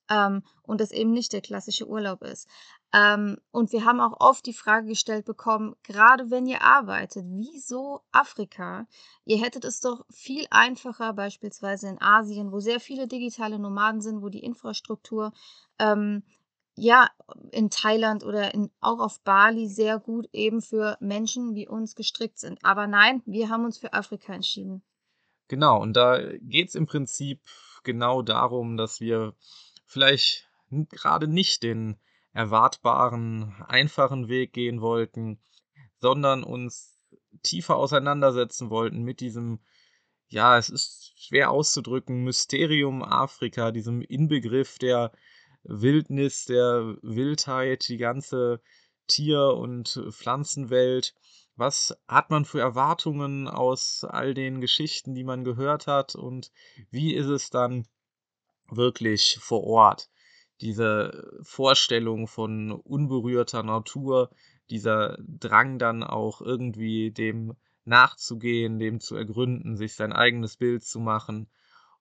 ähm, 0.09 0.43
und 0.63 0.81
es 0.81 0.91
eben 0.91 1.11
nicht 1.11 1.33
der 1.33 1.41
klassische 1.41 1.87
Urlaub 1.87 2.23
ist. 2.23 2.47
Ähm, 2.93 3.37
und 3.51 3.73
wir 3.73 3.83
haben 3.83 3.99
auch 3.99 4.19
oft 4.19 4.45
die 4.45 4.53
Frage 4.53 4.87
gestellt 4.87 5.25
bekommen, 5.25 5.75
gerade 5.83 6.31
wenn 6.31 6.45
ihr 6.45 6.61
arbeitet, 6.61 7.25
wieso 7.27 8.01
Afrika? 8.11 8.87
Ihr 9.25 9.37
hättet 9.37 9.65
es 9.65 9.81
doch 9.81 10.05
viel 10.09 10.45
einfacher, 10.51 11.13
beispielsweise 11.13 11.89
in 11.89 12.01
Asien, 12.01 12.51
wo 12.51 12.59
sehr 12.59 12.79
viele 12.79 13.07
digitale 13.07 13.59
Nomaden 13.59 14.01
sind, 14.01 14.21
wo 14.21 14.29
die 14.29 14.43
Infrastruktur 14.43 15.33
ähm, 15.79 16.23
ja 16.75 17.09
in 17.51 17.69
Thailand 17.69 18.23
oder 18.23 18.53
in, 18.53 18.71
auch 18.79 18.99
auf 18.99 19.21
Bali 19.21 19.67
sehr 19.67 19.99
gut 19.99 20.29
eben 20.31 20.61
für 20.61 20.95
Menschen 21.01 21.55
wie 21.55 21.67
uns 21.67 21.95
gestrickt 21.95 22.39
sind. 22.39 22.63
Aber 22.63 22.87
nein, 22.87 23.21
wir 23.25 23.49
haben 23.49 23.65
uns 23.65 23.77
für 23.77 23.93
Afrika 23.93 24.33
entschieden. 24.33 24.81
Genau, 25.49 25.81
und 25.81 25.93
da 25.93 26.19
geht 26.39 26.69
es 26.69 26.75
im 26.75 26.85
Prinzip 26.85 27.41
genau 27.83 28.21
darum, 28.21 28.77
dass 28.77 28.99
wir 28.99 29.33
vielleicht 29.87 30.47
gerade 30.89 31.27
nicht 31.27 31.63
den 31.63 31.97
erwartbaren, 32.33 33.55
einfachen 33.67 34.27
Weg 34.27 34.53
gehen 34.53 34.81
wollten, 34.81 35.39
sondern 35.99 36.43
uns 36.43 36.95
tiefer 37.41 37.77
auseinandersetzen 37.77 38.69
wollten 38.69 39.01
mit 39.01 39.21
diesem, 39.21 39.59
ja, 40.27 40.57
es 40.57 40.69
ist 40.69 41.13
schwer 41.17 41.49
auszudrücken, 41.49 42.23
Mysterium 42.23 43.01
Afrika, 43.01 43.71
diesem 43.71 44.01
Inbegriff 44.01 44.77
der 44.77 45.11
Wildnis, 45.63 46.45
der 46.45 46.97
Wildheit, 47.01 47.87
die 47.87 47.97
ganze 47.97 48.61
Tier- 49.07 49.53
und 49.55 50.03
Pflanzenwelt. 50.11 51.15
Was 51.55 51.97
hat 52.07 52.29
man 52.29 52.45
für 52.45 52.59
Erwartungen 52.59 53.47
aus 53.47 54.03
all 54.03 54.33
den 54.33 54.61
Geschichten, 54.61 55.15
die 55.15 55.23
man 55.23 55.43
gehört 55.43 55.87
hat 55.87 56.13
und 56.13 56.51
wie 56.91 57.15
ist 57.15 57.27
es 57.27 57.49
dann 57.49 57.87
wirklich 58.69 59.37
vor 59.41 59.63
Ort. 59.63 60.09
Diese 60.61 61.39
Vorstellung 61.43 62.27
von 62.27 62.71
unberührter 62.71 63.63
Natur, 63.63 64.31
dieser 64.69 65.17
Drang 65.19 65.77
dann 65.79 66.03
auch 66.03 66.41
irgendwie 66.41 67.11
dem 67.11 67.55
nachzugehen, 67.85 68.79
dem 68.79 68.99
zu 68.99 69.15
ergründen, 69.15 69.77
sich 69.77 69.95
sein 69.95 70.11
eigenes 70.11 70.57
Bild 70.57 70.83
zu 70.83 70.99
machen. 70.99 71.47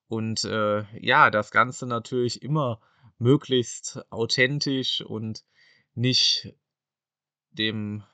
Und 0.08 0.44
äh, 0.44 0.84
ja, 1.00 1.30
das 1.30 1.50
Ganze 1.50 1.86
natürlich 1.86 2.42
immer 2.42 2.80
möglichst 3.18 4.04
authentisch 4.10 5.00
und 5.00 5.44
nicht 5.94 6.54
dem 7.50 8.04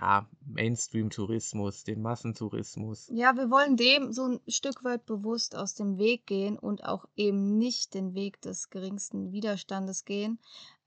ja, 0.00 0.26
Mainstream-Tourismus, 0.46 1.84
den 1.84 2.02
Massentourismus. 2.02 3.08
Ja, 3.12 3.36
wir 3.36 3.50
wollen 3.50 3.76
dem 3.76 4.12
so 4.12 4.24
ein 4.24 4.40
Stück 4.46 4.84
weit 4.84 5.06
bewusst 5.06 5.56
aus 5.56 5.74
dem 5.74 5.98
Weg 5.98 6.26
gehen 6.26 6.58
und 6.58 6.84
auch 6.84 7.06
eben 7.16 7.58
nicht 7.58 7.94
den 7.94 8.14
Weg 8.14 8.40
des 8.40 8.70
geringsten 8.70 9.32
Widerstandes 9.32 10.04
gehen. 10.04 10.38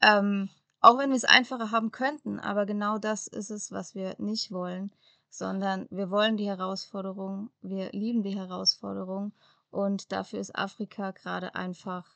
Ähm, 0.01 0.49
auch 0.79 0.97
wenn 0.97 1.09
wir 1.09 1.17
es 1.17 1.25
einfacher 1.25 1.71
haben 1.71 1.91
könnten, 1.91 2.39
aber 2.39 2.65
genau 2.65 2.97
das 2.97 3.27
ist 3.27 3.51
es, 3.51 3.71
was 3.71 3.93
wir 3.95 4.15
nicht 4.17 4.51
wollen, 4.51 4.91
sondern 5.29 5.87
wir 5.91 6.09
wollen 6.09 6.37
die 6.37 6.47
Herausforderung, 6.47 7.51
wir 7.61 7.91
lieben 7.91 8.23
die 8.23 8.35
Herausforderung 8.35 9.33
und 9.69 10.11
dafür 10.11 10.39
ist 10.39 10.55
Afrika 10.55 11.11
gerade 11.11 11.55
einfach, 11.55 12.15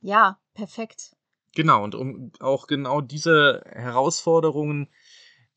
ja, 0.00 0.38
perfekt. 0.54 1.16
Genau, 1.54 1.84
und 1.84 1.94
um 1.94 2.32
auch 2.40 2.66
genau 2.66 3.00
diese 3.00 3.62
Herausforderungen 3.66 4.88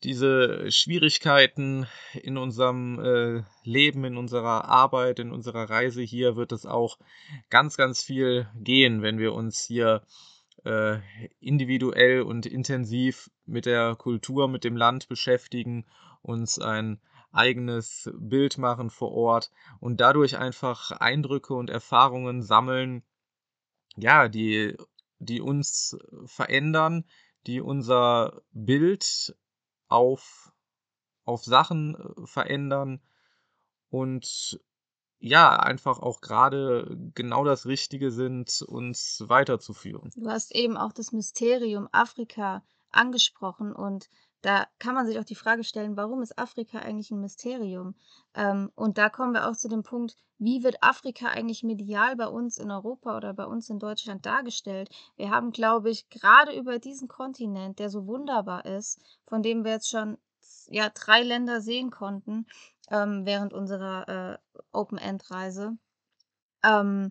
diese 0.02 0.70
Schwierigkeiten 0.70 1.86
in 2.14 2.36
unserem 2.36 3.00
äh, 3.00 3.42
Leben, 3.64 4.04
in 4.04 4.16
unserer 4.16 4.66
Arbeit, 4.66 5.18
in 5.18 5.32
unserer 5.32 5.68
Reise 5.70 6.02
hier 6.02 6.36
wird 6.36 6.52
es 6.52 6.66
auch 6.66 6.98
ganz, 7.48 7.76
ganz 7.76 8.02
viel 8.02 8.48
gehen, 8.54 9.02
wenn 9.02 9.18
wir 9.18 9.32
uns 9.32 9.64
hier 9.64 10.02
äh, 10.64 10.98
individuell 11.40 12.22
und 12.22 12.44
intensiv 12.44 13.30
mit 13.46 13.66
der 13.66 13.96
Kultur, 13.96 14.48
mit 14.48 14.64
dem 14.64 14.76
Land 14.76 15.08
beschäftigen, 15.08 15.86
uns 16.22 16.58
ein 16.58 17.00
eigenes 17.32 18.10
Bild 18.18 18.58
machen 18.58 18.90
vor 18.90 19.12
Ort 19.12 19.50
und 19.80 20.00
dadurch 20.00 20.38
einfach 20.38 20.90
Eindrücke 20.90 21.54
und 21.54 21.70
Erfahrungen 21.70 22.42
sammeln, 22.42 23.02
ja, 23.96 24.28
die, 24.28 24.76
die 25.18 25.40
uns 25.40 25.96
verändern, 26.24 27.04
die 27.46 27.60
unser 27.60 28.42
Bild 28.52 29.36
auf, 29.88 30.52
auf 31.24 31.44
Sachen 31.44 31.94
äh, 31.94 32.26
verändern 32.26 33.00
und 33.90 34.60
ja, 35.18 35.56
einfach 35.56 35.98
auch 35.98 36.20
gerade 36.20 36.94
genau 37.14 37.44
das 37.44 37.66
Richtige 37.66 38.10
sind, 38.10 38.62
uns 38.62 39.24
weiterzuführen. 39.26 40.10
Du 40.14 40.28
hast 40.28 40.54
eben 40.54 40.76
auch 40.76 40.92
das 40.92 41.12
Mysterium 41.12 41.88
Afrika 41.90 42.62
angesprochen 42.90 43.72
und 43.72 44.08
da 44.46 44.68
kann 44.78 44.94
man 44.94 45.08
sich 45.08 45.18
auch 45.18 45.24
die 45.24 45.34
Frage 45.34 45.64
stellen, 45.64 45.96
warum 45.96 46.22
ist 46.22 46.38
Afrika 46.38 46.78
eigentlich 46.78 47.10
ein 47.10 47.20
Mysterium? 47.20 47.96
Ähm, 48.32 48.70
und 48.76 48.96
da 48.96 49.08
kommen 49.08 49.34
wir 49.34 49.48
auch 49.48 49.56
zu 49.56 49.68
dem 49.68 49.82
Punkt, 49.82 50.14
wie 50.38 50.62
wird 50.62 50.84
Afrika 50.84 51.26
eigentlich 51.26 51.64
medial 51.64 52.14
bei 52.14 52.28
uns 52.28 52.56
in 52.56 52.70
Europa 52.70 53.16
oder 53.16 53.34
bei 53.34 53.44
uns 53.44 53.68
in 53.70 53.80
Deutschland 53.80 54.24
dargestellt? 54.24 54.88
Wir 55.16 55.30
haben, 55.30 55.50
glaube 55.50 55.90
ich, 55.90 56.08
gerade 56.10 56.56
über 56.56 56.78
diesen 56.78 57.08
Kontinent, 57.08 57.80
der 57.80 57.90
so 57.90 58.06
wunderbar 58.06 58.64
ist, 58.66 59.00
von 59.26 59.42
dem 59.42 59.64
wir 59.64 59.72
jetzt 59.72 59.90
schon 59.90 60.16
ja, 60.68 60.90
drei 60.90 61.24
Länder 61.24 61.60
sehen 61.60 61.90
konnten 61.90 62.46
ähm, 62.88 63.26
während 63.26 63.52
unserer 63.52 64.08
äh, 64.08 64.60
Open-End-Reise, 64.70 65.76
ähm, 66.62 67.10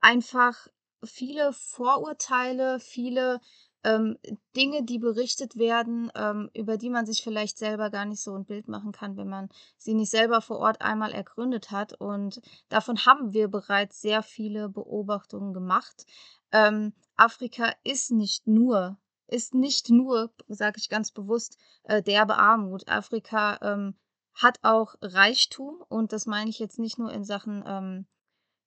einfach 0.00 0.66
viele 1.04 1.52
Vorurteile, 1.52 2.80
viele 2.80 3.42
ähm, 3.84 4.18
Dinge, 4.56 4.82
die 4.82 4.98
berichtet 4.98 5.56
werden, 5.56 6.10
ähm, 6.14 6.50
über 6.54 6.76
die 6.76 6.90
man 6.90 7.06
sich 7.06 7.22
vielleicht 7.22 7.58
selber 7.58 7.90
gar 7.90 8.06
nicht 8.06 8.22
so 8.22 8.34
ein 8.34 8.46
Bild 8.46 8.66
machen 8.66 8.92
kann, 8.92 9.16
wenn 9.16 9.28
man 9.28 9.48
sie 9.76 9.94
nicht 9.94 10.10
selber 10.10 10.40
vor 10.40 10.58
Ort 10.58 10.80
einmal 10.80 11.12
ergründet 11.12 11.70
hat. 11.70 11.92
Und 11.92 12.40
davon 12.68 13.04
haben 13.06 13.32
wir 13.32 13.48
bereits 13.48 14.00
sehr 14.00 14.22
viele 14.22 14.68
Beobachtungen 14.68 15.52
gemacht. 15.52 16.06
Ähm, 16.50 16.92
Afrika 17.16 17.72
ist 17.84 18.10
nicht 18.10 18.46
nur, 18.46 18.98
ist 19.26 19.54
nicht 19.54 19.90
nur, 19.90 20.32
sage 20.48 20.78
ich 20.78 20.88
ganz 20.88 21.10
bewusst, 21.10 21.58
äh, 21.84 22.02
derbe 22.02 22.36
Armut. 22.36 22.88
Afrika 22.88 23.58
ähm, 23.62 23.94
hat 24.34 24.58
auch 24.62 24.94
Reichtum 25.00 25.82
und 25.88 26.12
das 26.12 26.26
meine 26.26 26.50
ich 26.50 26.58
jetzt 26.58 26.78
nicht 26.78 26.98
nur 26.98 27.12
in 27.12 27.24
Sachen 27.24 27.62
ähm, 27.66 28.06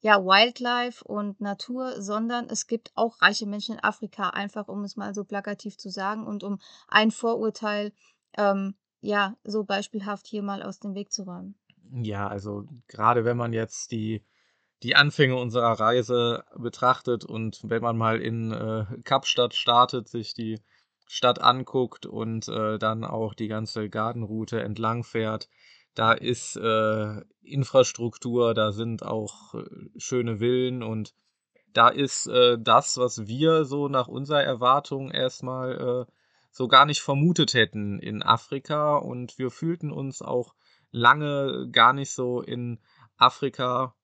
ja, 0.01 0.23
Wildlife 0.23 1.03
und 1.03 1.41
Natur, 1.41 2.01
sondern 2.01 2.49
es 2.49 2.67
gibt 2.67 2.91
auch 2.95 3.21
reiche 3.21 3.47
Menschen 3.47 3.75
in 3.75 3.83
Afrika, 3.83 4.29
einfach 4.29 4.67
um 4.67 4.83
es 4.83 4.95
mal 4.95 5.13
so 5.13 5.23
plakativ 5.23 5.77
zu 5.77 5.89
sagen 5.89 6.25
und 6.25 6.43
um 6.43 6.59
ein 6.87 7.11
Vorurteil, 7.11 7.91
ähm, 8.37 8.75
ja, 9.01 9.35
so 9.43 9.63
beispielhaft 9.63 10.27
hier 10.27 10.43
mal 10.43 10.61
aus 10.61 10.79
dem 10.79 10.93
Weg 10.93 11.11
zu 11.11 11.23
räumen. 11.23 11.55
Ja, 11.91 12.27
also 12.27 12.65
gerade 12.87 13.25
wenn 13.25 13.37
man 13.37 13.53
jetzt 13.53 13.91
die, 13.91 14.23
die 14.83 14.95
Anfänge 14.95 15.35
unserer 15.35 15.79
Reise 15.79 16.43
betrachtet 16.55 17.25
und 17.25 17.61
wenn 17.63 17.81
man 17.81 17.97
mal 17.97 18.21
in 18.21 18.51
äh, 18.51 18.85
Kapstadt 19.03 19.55
startet, 19.55 20.07
sich 20.09 20.33
die 20.33 20.59
Stadt 21.07 21.41
anguckt 21.41 22.05
und 22.05 22.47
äh, 22.49 22.77
dann 22.77 23.05
auch 23.05 23.33
die 23.33 23.47
ganze 23.47 23.89
Gartenroute 23.89 24.61
entlang 24.61 25.03
fährt, 25.03 25.47
da 25.97 26.11
ist 26.11 26.55
äh, 26.57 27.21
Infrastruktur, 27.41 28.53
da 28.53 28.71
sind 28.71 29.01
auch 29.01 29.55
äh, 29.55 29.63
schöne 29.97 30.37
Villen 30.37 30.83
und 30.83 31.15
da 31.73 31.89
ist 31.89 32.27
äh, 32.27 32.57
das, 32.59 32.97
was 32.97 33.25
wir 33.25 33.65
so 33.65 33.87
nach 33.87 34.07
unserer 34.07 34.43
Erwartung 34.43 35.09
erstmal 35.09 36.05
äh, 36.07 36.11
so 36.51 36.67
gar 36.67 36.85
nicht 36.85 37.01
vermutet 37.01 37.55
hätten 37.55 37.97
in 37.99 38.21
Afrika. 38.21 38.97
Und 38.97 39.39
wir 39.39 39.49
fühlten 39.49 39.91
uns 39.91 40.21
auch 40.21 40.53
lange 40.91 41.67
gar 41.71 41.93
nicht 41.93 42.11
so 42.11 42.41
in 42.41 42.79
Afrika, 43.17 43.95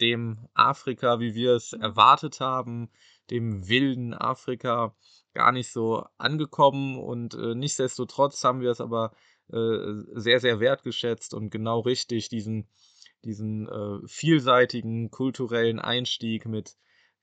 dem 0.00 0.48
Afrika, 0.52 1.20
wie 1.20 1.34
wir 1.34 1.54
es 1.54 1.72
erwartet 1.72 2.40
haben, 2.40 2.90
dem 3.30 3.68
wilden 3.68 4.14
Afrika 4.14 4.96
gar 5.32 5.52
nicht 5.52 5.72
so 5.72 6.04
angekommen. 6.18 6.98
Und 6.98 7.34
äh, 7.34 7.54
nichtsdestotrotz 7.54 8.42
haben 8.42 8.60
wir 8.60 8.70
es 8.70 8.80
aber 8.80 9.12
äh, 9.52 10.02
sehr, 10.14 10.40
sehr 10.40 10.60
wertgeschätzt 10.60 11.34
und 11.34 11.50
genau 11.50 11.80
richtig 11.80 12.28
diesen, 12.28 12.68
diesen 13.24 13.68
äh, 13.68 14.06
vielseitigen 14.06 15.10
kulturellen 15.10 15.78
Einstieg 15.78 16.46
mit 16.46 16.76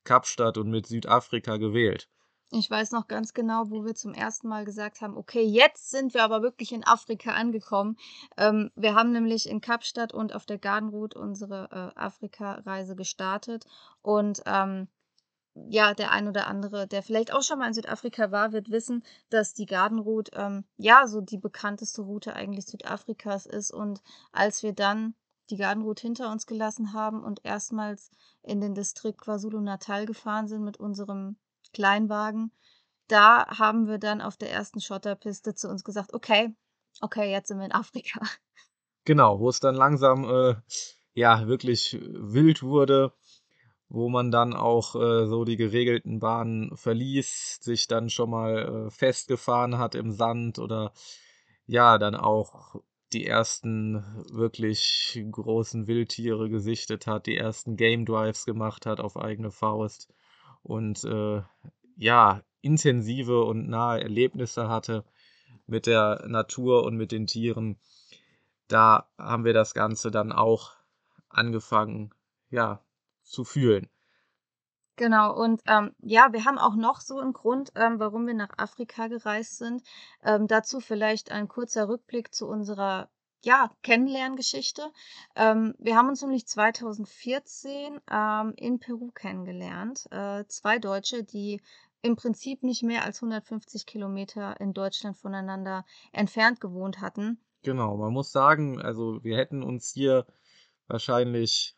Kapstadt 0.04 0.58
und 0.58 0.70
mit 0.70 0.86
Südafrika 0.86 1.56
gewählt. 1.56 2.08
Ich 2.50 2.70
weiß 2.70 2.92
noch 2.92 3.08
ganz 3.08 3.34
genau, 3.34 3.70
wo 3.70 3.84
wir 3.84 3.94
zum 3.94 4.14
ersten 4.14 4.48
Mal 4.48 4.64
gesagt 4.64 5.00
haben, 5.00 5.16
okay, 5.16 5.42
jetzt 5.42 5.90
sind 5.90 6.14
wir 6.14 6.22
aber 6.22 6.42
wirklich 6.42 6.72
in 6.72 6.84
Afrika 6.84 7.32
angekommen. 7.32 7.96
Ähm, 8.36 8.70
wir 8.76 8.94
haben 8.94 9.12
nämlich 9.12 9.48
in 9.48 9.60
Kapstadt 9.60 10.14
und 10.14 10.34
auf 10.34 10.46
der 10.46 10.58
Garden 10.58 10.90
Route 10.90 11.18
unsere 11.18 11.68
äh, 11.72 11.98
Afrika-Reise 11.98 12.94
gestartet 12.94 13.64
und 14.02 14.42
ähm, 14.46 14.88
ja, 15.54 15.94
der 15.94 16.10
ein 16.10 16.28
oder 16.28 16.46
andere, 16.46 16.86
der 16.86 17.02
vielleicht 17.02 17.32
auch 17.32 17.42
schon 17.42 17.58
mal 17.58 17.68
in 17.68 17.74
Südafrika 17.74 18.30
war, 18.32 18.52
wird 18.52 18.70
wissen, 18.70 19.04
dass 19.30 19.54
die 19.54 19.66
Garden 19.66 19.98
Route 19.98 20.32
ähm, 20.34 20.64
ja 20.76 21.06
so 21.06 21.20
die 21.20 21.38
bekannteste 21.38 22.02
Route 22.02 22.34
eigentlich 22.34 22.66
Südafrikas 22.66 23.46
ist. 23.46 23.70
Und 23.70 24.02
als 24.32 24.62
wir 24.62 24.72
dann 24.72 25.14
die 25.50 25.56
Garden 25.56 25.82
Route 25.82 26.02
hinter 26.02 26.30
uns 26.30 26.46
gelassen 26.46 26.92
haben 26.92 27.22
und 27.22 27.40
erstmals 27.44 28.10
in 28.42 28.60
den 28.60 28.74
Distrikt 28.74 29.20
KwaZulu-Natal 29.20 30.06
gefahren 30.06 30.48
sind 30.48 30.64
mit 30.64 30.78
unserem 30.78 31.36
Kleinwagen, 31.72 32.50
da 33.08 33.46
haben 33.46 33.86
wir 33.86 33.98
dann 33.98 34.20
auf 34.20 34.36
der 34.36 34.50
ersten 34.50 34.80
Schotterpiste 34.80 35.54
zu 35.54 35.68
uns 35.68 35.84
gesagt, 35.84 36.14
okay, 36.14 36.54
okay, 37.00 37.30
jetzt 37.30 37.48
sind 37.48 37.58
wir 37.58 37.66
in 37.66 37.72
Afrika. 37.72 38.20
Genau, 39.04 39.38
wo 39.38 39.50
es 39.50 39.60
dann 39.60 39.74
langsam 39.74 40.24
äh, 40.24 40.54
ja 41.12 41.46
wirklich 41.46 41.98
wild 42.00 42.62
wurde 42.62 43.12
wo 43.94 44.08
man 44.08 44.32
dann 44.32 44.54
auch 44.54 44.96
äh, 44.96 45.26
so 45.26 45.44
die 45.44 45.56
geregelten 45.56 46.18
Bahnen 46.18 46.76
verließ, 46.76 47.60
sich 47.62 47.86
dann 47.86 48.10
schon 48.10 48.30
mal 48.30 48.86
äh, 48.88 48.90
festgefahren 48.90 49.78
hat 49.78 49.94
im 49.94 50.10
Sand 50.10 50.58
oder 50.58 50.92
ja, 51.66 51.96
dann 51.98 52.16
auch 52.16 52.74
die 53.12 53.24
ersten 53.24 54.04
wirklich 54.32 55.24
großen 55.30 55.86
Wildtiere 55.86 56.50
gesichtet 56.50 57.06
hat, 57.06 57.26
die 57.26 57.36
ersten 57.36 57.76
Game 57.76 58.04
Drives 58.04 58.44
gemacht 58.44 58.84
hat 58.84 58.98
auf 58.98 59.16
eigene 59.16 59.52
Faust 59.52 60.12
und 60.64 61.04
äh, 61.04 61.42
ja, 61.96 62.42
intensive 62.62 63.44
und 63.44 63.68
nahe 63.68 64.02
Erlebnisse 64.02 64.68
hatte 64.68 65.04
mit 65.66 65.86
der 65.86 66.24
Natur 66.26 66.82
und 66.82 66.96
mit 66.96 67.12
den 67.12 67.28
Tieren. 67.28 67.78
Da 68.66 69.08
haben 69.18 69.44
wir 69.44 69.52
das 69.52 69.72
Ganze 69.72 70.10
dann 70.10 70.32
auch 70.32 70.72
angefangen, 71.28 72.10
ja, 72.50 72.83
zu 73.24 73.44
fühlen. 73.44 73.88
Genau, 74.96 75.34
und 75.34 75.60
ähm, 75.66 75.92
ja, 76.02 76.32
wir 76.32 76.44
haben 76.44 76.58
auch 76.58 76.76
noch 76.76 77.00
so 77.00 77.18
einen 77.18 77.32
Grund, 77.32 77.72
ähm, 77.74 77.98
warum 77.98 78.28
wir 78.28 78.34
nach 78.34 78.56
Afrika 78.58 79.08
gereist 79.08 79.58
sind. 79.58 79.82
Ähm, 80.22 80.46
dazu 80.46 80.78
vielleicht 80.78 81.32
ein 81.32 81.48
kurzer 81.48 81.88
Rückblick 81.88 82.32
zu 82.32 82.46
unserer 82.46 83.10
ja, 83.42 83.70
Kennenlerngeschichte. 83.82 84.90
Ähm, 85.34 85.74
wir 85.78 85.96
haben 85.96 86.08
uns 86.08 86.22
nämlich 86.22 86.46
2014 86.46 88.00
ähm, 88.08 88.52
in 88.56 88.78
Peru 88.78 89.10
kennengelernt. 89.10 90.06
Äh, 90.12 90.44
zwei 90.46 90.78
Deutsche, 90.78 91.24
die 91.24 91.60
im 92.02 92.16
Prinzip 92.16 92.62
nicht 92.62 92.82
mehr 92.82 93.04
als 93.04 93.16
150 93.16 93.86
Kilometer 93.86 94.60
in 94.60 94.74
Deutschland 94.74 95.16
voneinander 95.16 95.84
entfernt 96.12 96.60
gewohnt 96.60 97.00
hatten. 97.00 97.40
Genau, 97.62 97.96
man 97.96 98.12
muss 98.12 98.30
sagen, 98.30 98.80
also 98.80 99.24
wir 99.24 99.36
hätten 99.36 99.62
uns 99.62 99.90
hier 99.90 100.26
wahrscheinlich 100.86 101.76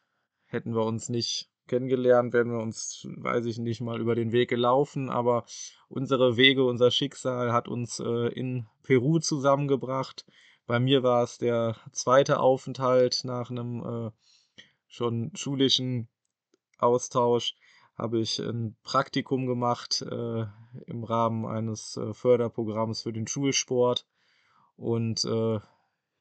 hätten 0.57 0.75
wir 0.75 0.85
uns 0.85 1.09
nicht 1.09 1.49
kennengelernt, 1.69 2.33
wären 2.33 2.51
wir 2.51 2.61
uns, 2.61 3.07
weiß 3.17 3.47
ich 3.47 3.59
nicht, 3.59 3.81
mal 3.81 4.01
über 4.01 4.15
den 4.15 4.33
Weg 4.33 4.51
gelaufen, 4.51 5.11
aber 5.11 5.45
unsere 5.89 6.37
Wege, 6.37 6.65
unser 6.65 6.91
Schicksal 6.91 7.53
hat 7.53 7.69
uns 7.69 8.01
äh, 8.01 8.29
in 8.29 8.67
Peru 8.83 9.19
zusammengebracht. 9.19 10.25
Bei 10.67 10.81
mir 10.81 11.03
war 11.03 11.23
es 11.23 11.39
der 11.39 11.77
zweite 11.93 12.41
Aufenthalt 12.41 13.23
nach 13.25 13.51
einem 13.51 13.85
äh, 13.85 14.11
schon 14.89 15.31
schulischen 15.35 16.09
Austausch 16.79 17.55
habe 17.97 18.21
ich 18.21 18.39
ein 18.39 18.77
Praktikum 18.83 19.47
gemacht 19.47 20.03
äh, 20.03 20.47
im 20.87 21.05
Rahmen 21.05 21.47
eines 21.47 21.97
äh, 21.97 22.13
Förderprogramms 22.13 23.03
für 23.03 23.13
den 23.13 23.27
Schulsport. 23.27 24.07
Und 24.77 25.25
äh, 25.25 25.59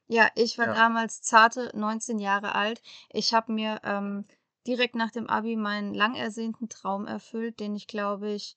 ja, 0.07 0.29
ich 0.35 0.57
war 0.57 0.67
ja. 0.67 0.73
damals 0.73 1.21
zarte 1.21 1.71
19 1.73 2.19
Jahre 2.19 2.55
alt. 2.55 2.81
Ich 3.09 3.33
habe 3.33 3.51
mir 3.51 3.81
ähm, 3.83 4.25
direkt 4.67 4.95
nach 4.95 5.11
dem 5.11 5.27
Abi 5.27 5.55
meinen 5.55 5.93
lang 5.93 6.15
ersehnten 6.15 6.69
Traum 6.69 7.07
erfüllt, 7.07 7.59
den 7.59 7.75
ich, 7.75 7.87
glaube 7.87 8.31
ich, 8.31 8.55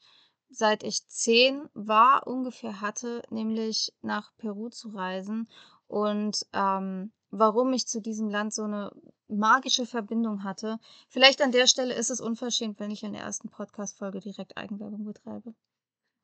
seit 0.50 0.82
ich 0.82 1.06
zehn 1.08 1.68
war 1.74 2.26
ungefähr 2.26 2.80
hatte, 2.80 3.22
nämlich 3.30 3.92
nach 4.02 4.32
Peru 4.36 4.68
zu 4.68 4.88
reisen. 4.88 5.48
Und 5.86 6.46
ähm, 6.52 7.12
warum 7.30 7.72
ich 7.72 7.86
zu 7.86 8.00
diesem 8.00 8.28
Land 8.28 8.54
so 8.54 8.62
eine 8.62 8.92
magische 9.28 9.86
Verbindung 9.86 10.42
hatte. 10.42 10.78
Vielleicht 11.08 11.42
an 11.42 11.52
der 11.52 11.66
Stelle 11.66 11.94
ist 11.94 12.10
es 12.10 12.20
unverschämt, 12.20 12.80
wenn 12.80 12.90
ich 12.90 13.02
in 13.02 13.12
der 13.12 13.22
ersten 13.22 13.48
Podcast-Folge 13.48 14.20
direkt 14.20 14.56
Eigenwerbung 14.56 15.04
betreibe. 15.04 15.54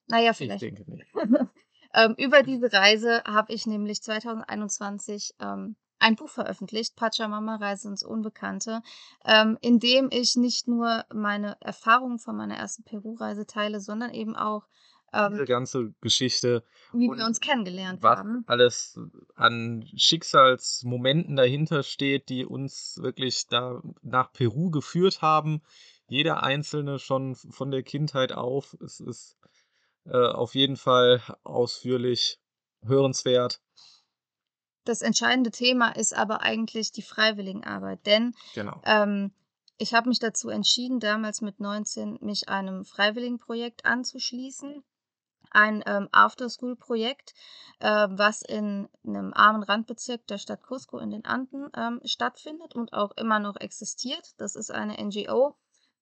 Naja, 0.07 0.33
vielleicht. 0.33 0.63
Ich 0.63 0.75
denke 0.75 0.91
nicht. 0.91 1.07
ähm, 1.94 2.14
über 2.18 2.42
diese 2.42 2.72
Reise 2.72 3.22
habe 3.24 3.52
ich 3.52 3.66
nämlich 3.66 4.02
2021 4.02 5.35
ähm, 5.40 5.76
ein 5.98 6.16
Buch 6.16 6.28
veröffentlicht, 6.28 6.96
Pachamama 6.96 7.57
Reise 7.57 7.88
ins 7.88 8.02
Unbekannte, 8.02 8.83
ähm, 9.24 9.57
in 9.62 9.78
dem 9.78 10.09
ich 10.12 10.37
nicht 10.37 10.68
nur 10.68 11.04
meine 11.12 11.57
Erfahrungen 11.61 12.18
von 12.18 12.37
meiner 12.37 12.57
ersten 12.57 12.85
Peru-Reise 12.85 13.46
teile, 13.46 13.80
sondern 13.80 14.12
eben 14.12 14.37
auch 14.37 14.66
ähm, 15.14 15.33
diese 15.33 15.44
ganze 15.44 15.94
Geschichte. 16.00 16.64
Wie 16.92 17.09
wir 17.09 17.24
uns 17.24 17.40
kennengelernt 17.40 18.02
was 18.02 18.18
haben. 18.18 18.44
alles 18.46 18.98
an 19.35 19.88
Schicksalsmomenten 19.96 21.37
dahinter 21.37 21.83
steht, 21.83 22.28
die 22.28 22.44
uns 22.44 22.98
wirklich 23.00 23.46
da 23.48 23.80
nach 24.02 24.33
Peru 24.33 24.70
geführt 24.70 25.22
haben. 25.22 25.62
Jeder 26.07 26.42
einzelne 26.42 26.98
schon 26.98 27.35
von 27.35 27.70
der 27.70 27.83
Kindheit 27.83 28.33
auf. 28.33 28.76
Es 28.85 29.00
ist 29.00 29.38
auf 30.11 30.55
jeden 30.55 30.77
Fall 30.77 31.23
ausführlich 31.45 32.38
hörenswert. 32.83 33.61
Das 34.85 35.01
entscheidende 35.01 35.51
Thema 35.51 35.90
ist 35.90 36.14
aber 36.14 36.43
eigentlich 36.43 36.93
die 36.93 37.03
Freiwilligenarbeit, 37.03 38.05
denn 38.05 38.35
genau. 38.55 38.81
ähm, 38.85 39.33
ich 39.79 39.95
habe 39.95 40.09
mich 40.09 40.19
dazu 40.19 40.51
entschieden, 40.51 41.01
damals 41.01 41.40
mit 41.40 41.59
19 41.59 42.19
mich 42.21 42.49
einem 42.49 42.85
Freiwilligenprojekt 42.85 43.85
anzuschließen. 43.85 44.85
Ein 45.51 45.85
ähm, 45.87 46.09
After-School-Projekt, 46.11 47.33
äh, 47.79 48.09
was 48.11 48.43
in 48.43 48.88
einem 49.07 49.33
armen 49.35 49.62
Randbezirk 49.62 50.27
der 50.27 50.38
Stadt 50.38 50.62
Cusco 50.62 50.99
in 50.99 51.11
den 51.11 51.25
Anden 51.25 51.71
ähm, 51.77 52.01
stattfindet 52.05 52.75
und 52.75 52.93
auch 52.93 53.12
immer 53.17 53.38
noch 53.38 53.57
existiert. 53.57 54.35
Das 54.38 54.57
ist 54.57 54.71
eine 54.71 54.95
NGO, 55.03 55.57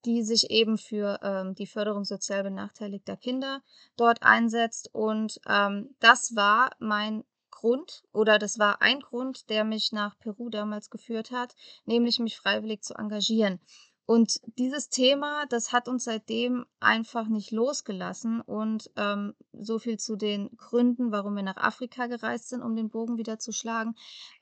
die 0.04 0.22
sich 0.22 0.50
eben 0.50 0.78
für 0.78 1.20
ähm, 1.22 1.54
die 1.54 1.66
Förderung 1.66 2.04
sozial 2.04 2.42
benachteiligter 2.42 3.16
Kinder 3.16 3.62
dort 3.96 4.22
einsetzt. 4.22 4.90
Und 4.92 5.40
ähm, 5.48 5.94
das 6.00 6.34
war 6.36 6.70
mein 6.78 7.24
Grund 7.50 8.02
oder 8.12 8.38
das 8.38 8.58
war 8.58 8.82
ein 8.82 9.00
Grund, 9.00 9.48
der 9.48 9.64
mich 9.64 9.92
nach 9.92 10.18
Peru 10.18 10.50
damals 10.50 10.90
geführt 10.90 11.30
hat, 11.30 11.54
nämlich 11.84 12.18
mich 12.18 12.36
freiwillig 12.36 12.82
zu 12.82 12.94
engagieren. 12.94 13.60
Und 14.04 14.40
dieses 14.58 14.88
Thema, 14.88 15.46
das 15.46 15.72
hat 15.72 15.88
uns 15.88 16.04
seitdem 16.04 16.66
einfach 16.80 17.28
nicht 17.28 17.52
losgelassen. 17.52 18.40
Und 18.40 18.90
ähm, 18.96 19.34
so 19.52 19.78
viel 19.78 19.98
zu 19.98 20.16
den 20.16 20.56
Gründen, 20.56 21.12
warum 21.12 21.36
wir 21.36 21.42
nach 21.42 21.56
Afrika 21.56 22.08
gereist 22.08 22.48
sind, 22.48 22.62
um 22.62 22.74
den 22.74 22.90
Bogen 22.90 23.16
wieder 23.16 23.38
zu 23.38 23.52
schlagen. 23.52 23.94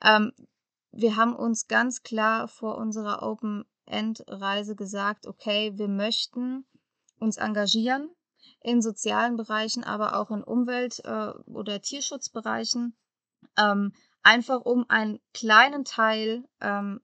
Ähm, 0.03 0.33
wir 0.91 1.15
haben 1.15 1.35
uns 1.35 1.67
ganz 1.67 2.03
klar 2.03 2.47
vor 2.47 2.77
unserer 2.77 3.23
Open-End-Reise 3.85 4.75
gesagt, 4.75 5.27
okay, 5.27 5.73
wir 5.75 5.87
möchten 5.87 6.65
uns 7.19 7.37
engagieren 7.37 8.09
in 8.61 8.81
sozialen 8.81 9.37
Bereichen, 9.37 9.83
aber 9.83 10.17
auch 10.17 10.31
in 10.31 10.43
Umwelt- 10.43 11.03
äh, 11.03 11.33
oder 11.45 11.81
Tierschutzbereichen 11.81 12.95
ähm, 13.57 13.93
einfach 14.23 14.61
um 14.61 14.85
einen 14.89 15.19
kleinen 15.33 15.83
Teil 15.85 16.43
ähm, 16.59 17.01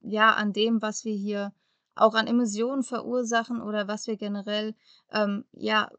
ja 0.00 0.34
an 0.34 0.52
dem, 0.52 0.82
was 0.82 1.04
wir 1.04 1.14
hier 1.14 1.52
auch 1.94 2.14
an 2.14 2.26
Emissionen 2.26 2.82
verursachen 2.82 3.60
oder 3.60 3.88
was 3.88 4.06
wir 4.06 4.16
generell 4.16 4.74
ähm, 5.10 5.44
ja 5.52 5.90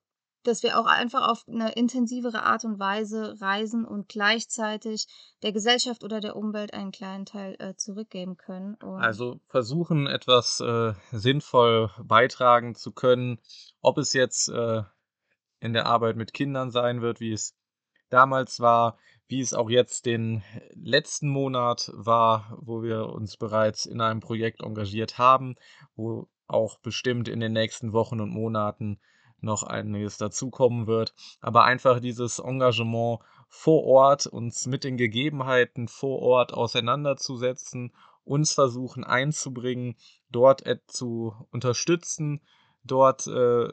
dass 0.43 0.63
wir 0.63 0.79
auch 0.79 0.85
einfach 0.85 1.27
auf 1.27 1.43
eine 1.47 1.73
intensivere 1.73 2.43
Art 2.43 2.63
und 2.65 2.79
Weise 2.79 3.39
reisen 3.41 3.85
und 3.85 4.07
gleichzeitig 4.07 5.07
der 5.43 5.51
Gesellschaft 5.51 6.03
oder 6.03 6.19
der 6.19 6.35
Umwelt 6.35 6.73
einen 6.73 6.91
kleinen 6.91 7.25
Teil 7.25 7.55
äh, 7.59 7.75
zurückgeben 7.75 8.37
können. 8.37 8.75
Und 8.75 9.01
also 9.01 9.39
versuchen, 9.47 10.07
etwas 10.07 10.59
äh, 10.59 10.93
sinnvoll 11.11 11.91
beitragen 12.03 12.75
zu 12.75 12.91
können, 12.91 13.39
ob 13.81 13.97
es 13.97 14.13
jetzt 14.13 14.49
äh, 14.49 14.83
in 15.59 15.73
der 15.73 15.85
Arbeit 15.85 16.15
mit 16.15 16.33
Kindern 16.33 16.71
sein 16.71 17.01
wird, 17.01 17.19
wie 17.19 17.33
es 17.33 17.55
damals 18.09 18.59
war, 18.59 18.97
wie 19.27 19.41
es 19.41 19.53
auch 19.53 19.69
jetzt 19.69 20.05
den 20.05 20.43
letzten 20.73 21.29
Monat 21.29 21.91
war, 21.93 22.57
wo 22.59 22.81
wir 22.81 23.07
uns 23.09 23.37
bereits 23.37 23.85
in 23.85 24.01
einem 24.01 24.21
Projekt 24.21 24.61
engagiert 24.61 25.17
haben, 25.17 25.55
wo 25.95 26.27
auch 26.47 26.79
bestimmt 26.79 27.27
in 27.27 27.39
den 27.39 27.53
nächsten 27.53 27.93
Wochen 27.93 28.21
und 28.21 28.31
Monaten 28.31 28.99
noch 29.41 29.63
einiges 29.63 30.17
dazukommen 30.17 30.87
wird. 30.87 31.13
Aber 31.41 31.63
einfach 31.63 31.99
dieses 31.99 32.39
Engagement 32.39 33.19
vor 33.47 33.83
Ort, 33.83 34.27
uns 34.27 34.67
mit 34.67 34.83
den 34.83 34.97
Gegebenheiten 34.97 35.87
vor 35.87 36.19
Ort 36.19 36.53
auseinanderzusetzen, 36.53 37.91
uns 38.23 38.53
versuchen 38.53 39.03
einzubringen, 39.03 39.95
dort 40.29 40.63
zu 40.87 41.33
unterstützen, 41.51 42.41
dort 42.83 43.25
äh, 43.27 43.69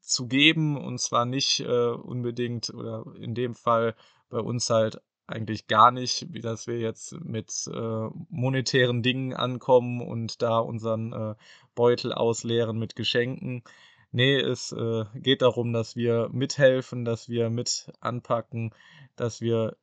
zu 0.00 0.26
geben 0.26 0.76
und 0.76 0.98
zwar 1.00 1.24
nicht 1.24 1.60
äh, 1.60 1.90
unbedingt 1.90 2.74
oder 2.74 3.04
in 3.20 3.34
dem 3.34 3.54
Fall 3.54 3.94
bei 4.28 4.38
uns 4.38 4.68
halt 4.68 5.00
eigentlich 5.30 5.68
gar 5.68 5.92
nicht, 5.92 6.32
wie 6.32 6.40
dass 6.40 6.66
wir 6.66 6.78
jetzt 6.78 7.12
mit 7.20 7.52
äh, 7.72 8.08
monetären 8.28 9.02
Dingen 9.02 9.32
ankommen 9.32 10.00
und 10.00 10.42
da 10.42 10.58
unseren 10.58 11.12
äh, 11.12 11.34
Beutel 11.76 12.12
ausleeren 12.12 12.78
mit 12.78 12.96
Geschenken. 12.96 13.62
Nee, 14.12 14.38
es 14.40 14.72
äh, 14.72 15.04
geht 15.14 15.42
darum, 15.42 15.72
dass 15.72 15.94
wir 15.94 16.28
mithelfen, 16.32 17.04
dass 17.04 17.28
wir 17.28 17.48
mit 17.48 17.92
anpacken, 18.00 18.74
dass 19.16 19.40
wir 19.40 19.76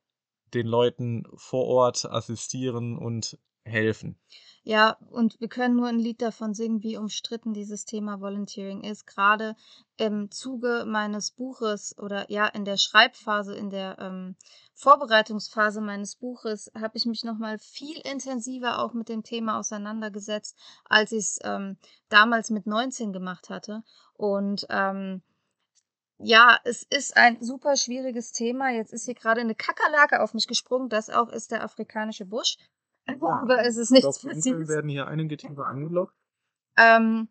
den 0.54 0.68
Leuten 0.68 1.24
vor 1.36 1.66
Ort 1.66 2.06
assistieren 2.06 2.98
und 2.98 3.38
helfen. 3.64 4.18
Ja, 4.64 4.98
und 5.12 5.40
wir 5.40 5.48
können 5.48 5.78
nur 5.78 5.88
ein 5.88 6.00
Lied 6.00 6.22
davon 6.22 6.54
singen, 6.54 6.84
wie 6.84 6.98
umstritten 6.98 7.54
dieses 7.54 7.86
Thema 7.86 8.20
Volunteering 8.20 8.84
ist. 8.84 9.08
Gerade 9.08 9.56
im 9.96 10.30
Zuge 10.30 10.84
meines 10.86 11.32
Buches 11.32 11.98
oder 11.98 12.30
ja, 12.30 12.48
in 12.48 12.66
der 12.66 12.76
Schreibphase, 12.76 13.56
in 13.56 13.70
der 13.70 13.98
ähm, 14.00 14.36
Vorbereitungsphase 14.74 15.80
meines 15.80 16.18
Buches 16.18 16.70
habe 16.78 16.98
ich 16.98 17.06
mich 17.06 17.24
nochmal 17.24 17.60
viel 17.60 17.98
intensiver 18.00 18.80
auch 18.80 18.94
mit 18.94 19.08
dem 19.08 19.24
Thema 19.24 19.58
auseinandergesetzt, 19.58 20.58
als 20.84 21.14
ich 21.14 21.20
es 21.20 21.40
ähm, 21.44 21.78
damals 22.10 22.50
mit 22.50 22.68
19 22.68 23.14
gemacht 23.14 23.50
hatte. 23.50 23.84
Und 24.18 24.66
ähm, 24.70 25.22
ja, 26.20 26.60
es 26.64 26.84
ist 26.84 27.16
ein 27.16 27.42
super 27.42 27.78
schwieriges 27.78 28.32
Thema. 28.32 28.72
Jetzt 28.72 28.92
ist 28.92 29.06
hier 29.06 29.14
gerade 29.14 29.42
eine 29.42 29.56
Kakerlake 29.56 30.22
auf 30.22 30.34
mich 30.34 30.48
gesprungen. 30.48 30.90
Das 30.90 31.10
auch 31.10 31.30
ist 31.30 31.52
der 31.52 31.64
afrikanische 31.64 32.26
Busch. 32.26 32.58
Aber 33.06 33.64
es 33.64 33.78
ist 33.78 33.92
nichts 33.92 34.22
passiert. 34.22 34.68
werden 34.68 34.90
hier 34.90 35.08
einige 35.08 35.38
Tiere 35.38 35.66
angelockt. 35.66 36.14
Ähm, 36.78 37.30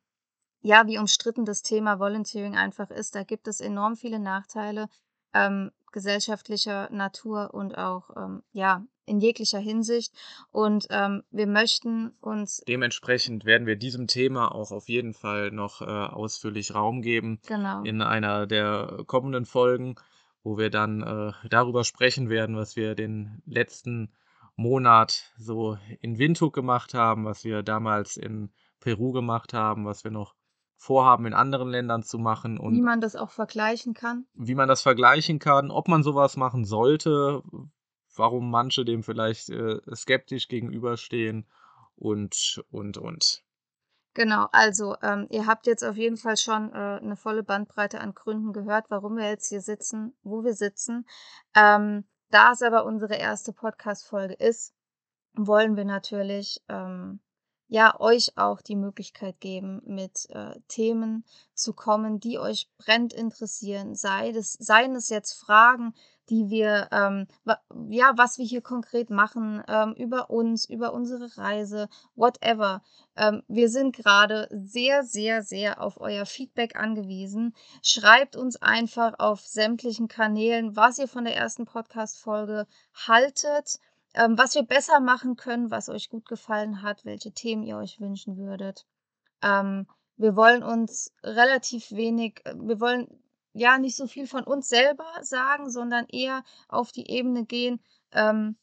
ja, 0.62 0.86
wie 0.86 0.98
umstritten 0.98 1.44
das 1.44 1.62
Thema 1.62 1.98
Volunteering 1.98 2.56
einfach 2.56 2.90
ist. 2.90 3.14
Da 3.14 3.24
gibt 3.24 3.46
es 3.46 3.60
enorm 3.60 3.96
viele 3.96 4.18
Nachteile 4.18 4.88
ähm, 5.34 5.70
gesellschaftlicher 5.96 6.90
Natur 6.92 7.54
und 7.54 7.78
auch 7.78 8.10
ähm, 8.18 8.42
ja 8.52 8.84
in 9.06 9.18
jeglicher 9.18 9.58
Hinsicht. 9.58 10.12
Und 10.52 10.86
ähm, 10.90 11.22
wir 11.30 11.46
möchten 11.46 12.12
uns 12.20 12.62
dementsprechend 12.68 13.46
werden 13.46 13.66
wir 13.66 13.76
diesem 13.76 14.06
Thema 14.06 14.54
auch 14.54 14.72
auf 14.72 14.90
jeden 14.90 15.14
Fall 15.14 15.50
noch 15.52 15.80
äh, 15.80 15.86
ausführlich 15.86 16.74
Raum 16.74 17.00
geben 17.00 17.40
genau. 17.46 17.82
in 17.82 18.02
einer 18.02 18.46
der 18.46 19.04
kommenden 19.06 19.46
Folgen, 19.46 19.94
wo 20.42 20.58
wir 20.58 20.68
dann 20.68 21.02
äh, 21.02 21.32
darüber 21.48 21.82
sprechen 21.82 22.28
werden, 22.28 22.56
was 22.56 22.76
wir 22.76 22.94
den 22.94 23.40
letzten 23.46 24.12
Monat 24.54 25.32
so 25.38 25.78
in 26.02 26.18
Windhoek 26.18 26.54
gemacht 26.54 26.92
haben, 26.92 27.24
was 27.24 27.42
wir 27.42 27.62
damals 27.62 28.18
in 28.18 28.50
Peru 28.80 29.12
gemacht 29.12 29.54
haben, 29.54 29.86
was 29.86 30.04
wir 30.04 30.10
noch 30.10 30.34
vorhaben 30.76 31.26
in 31.26 31.34
anderen 31.34 31.68
Ländern 31.68 32.02
zu 32.02 32.18
machen 32.18 32.58
und 32.58 32.74
wie 32.74 32.82
man 32.82 33.00
das 33.00 33.16
auch 33.16 33.30
vergleichen 33.30 33.94
kann. 33.94 34.26
Wie 34.34 34.54
man 34.54 34.68
das 34.68 34.82
vergleichen 34.82 35.38
kann, 35.38 35.70
ob 35.70 35.88
man 35.88 36.02
sowas 36.02 36.36
machen 36.36 36.64
sollte, 36.64 37.42
warum 38.14 38.50
manche 38.50 38.84
dem 38.84 39.02
vielleicht 39.02 39.48
äh, 39.48 39.80
skeptisch 39.94 40.48
gegenüberstehen 40.48 41.46
und 41.96 42.62
und 42.70 42.98
und. 42.98 43.42
Genau, 44.14 44.46
also 44.50 44.96
ähm, 45.02 45.26
ihr 45.30 45.46
habt 45.46 45.66
jetzt 45.66 45.84
auf 45.84 45.96
jeden 45.96 46.16
Fall 46.16 46.38
schon 46.38 46.72
äh, 46.72 46.98
eine 47.02 47.16
volle 47.16 47.42
Bandbreite 47.42 48.00
an 48.00 48.14
Gründen 48.14 48.54
gehört, 48.54 48.86
warum 48.88 49.16
wir 49.16 49.28
jetzt 49.28 49.48
hier 49.50 49.60
sitzen, 49.60 50.16
wo 50.22 50.42
wir 50.42 50.54
sitzen. 50.54 51.06
Ähm, 51.54 52.04
da 52.30 52.52
es 52.52 52.62
aber 52.62 52.86
unsere 52.86 53.16
erste 53.16 53.52
Podcast-Folge 53.52 54.32
ist, 54.34 54.74
wollen 55.34 55.76
wir 55.76 55.84
natürlich 55.84 56.62
ähm, 56.68 57.20
ja 57.68 57.98
euch 58.00 58.36
auch 58.36 58.60
die 58.60 58.76
Möglichkeit 58.76 59.40
geben, 59.40 59.82
mit 59.84 60.28
äh, 60.30 60.58
Themen 60.68 61.24
zu 61.54 61.72
kommen, 61.72 62.20
die 62.20 62.38
euch 62.38 62.68
brennt 62.78 63.12
interessieren. 63.12 63.94
Sei 63.94 64.32
das, 64.32 64.52
seien 64.54 64.94
es 64.94 65.08
jetzt 65.08 65.32
Fragen, 65.32 65.94
die 66.28 66.50
wir, 66.50 66.88
ähm, 66.90 67.26
ja, 67.88 68.12
was 68.16 68.38
wir 68.38 68.44
hier 68.44 68.60
konkret 68.60 69.10
machen, 69.10 69.62
ähm, 69.68 69.94
über 69.94 70.30
uns, 70.30 70.64
über 70.64 70.92
unsere 70.92 71.36
Reise, 71.38 71.88
whatever. 72.16 72.82
Ähm, 73.16 73.42
wir 73.48 73.68
sind 73.68 73.94
gerade 73.94 74.48
sehr, 74.50 75.04
sehr, 75.04 75.42
sehr 75.42 75.80
auf 75.80 76.00
euer 76.00 76.26
Feedback 76.26 76.76
angewiesen. 76.76 77.54
Schreibt 77.82 78.36
uns 78.36 78.60
einfach 78.60 79.14
auf 79.18 79.40
sämtlichen 79.40 80.08
Kanälen, 80.08 80.74
was 80.74 80.98
ihr 80.98 81.08
von 81.08 81.24
der 81.24 81.36
ersten 81.36 81.64
Podcast-Folge 81.64 82.66
haltet, 83.06 83.78
ähm, 84.16 84.38
was 84.38 84.54
wir 84.54 84.62
besser 84.62 85.00
machen 85.00 85.36
können, 85.36 85.70
was 85.70 85.88
euch 85.88 86.08
gut 86.08 86.26
gefallen 86.26 86.82
hat, 86.82 87.04
welche 87.04 87.32
Themen 87.32 87.62
ihr 87.62 87.76
euch 87.76 88.00
wünschen 88.00 88.38
würdet. 88.38 88.86
Ähm, 89.42 89.86
wir 90.16 90.34
wollen 90.36 90.62
uns 90.62 91.12
relativ 91.22 91.92
wenig, 91.92 92.40
äh, 92.44 92.54
wir 92.56 92.80
wollen 92.80 93.06
ja 93.52 93.78
nicht 93.78 93.96
so 93.96 94.06
viel 94.06 94.26
von 94.26 94.44
uns 94.44 94.68
selber 94.68 95.06
sagen, 95.22 95.70
sondern 95.70 96.06
eher 96.06 96.44
auf 96.68 96.92
die 96.92 97.10
Ebene 97.10 97.44
gehen, 97.44 97.80
ähm, 98.12 98.56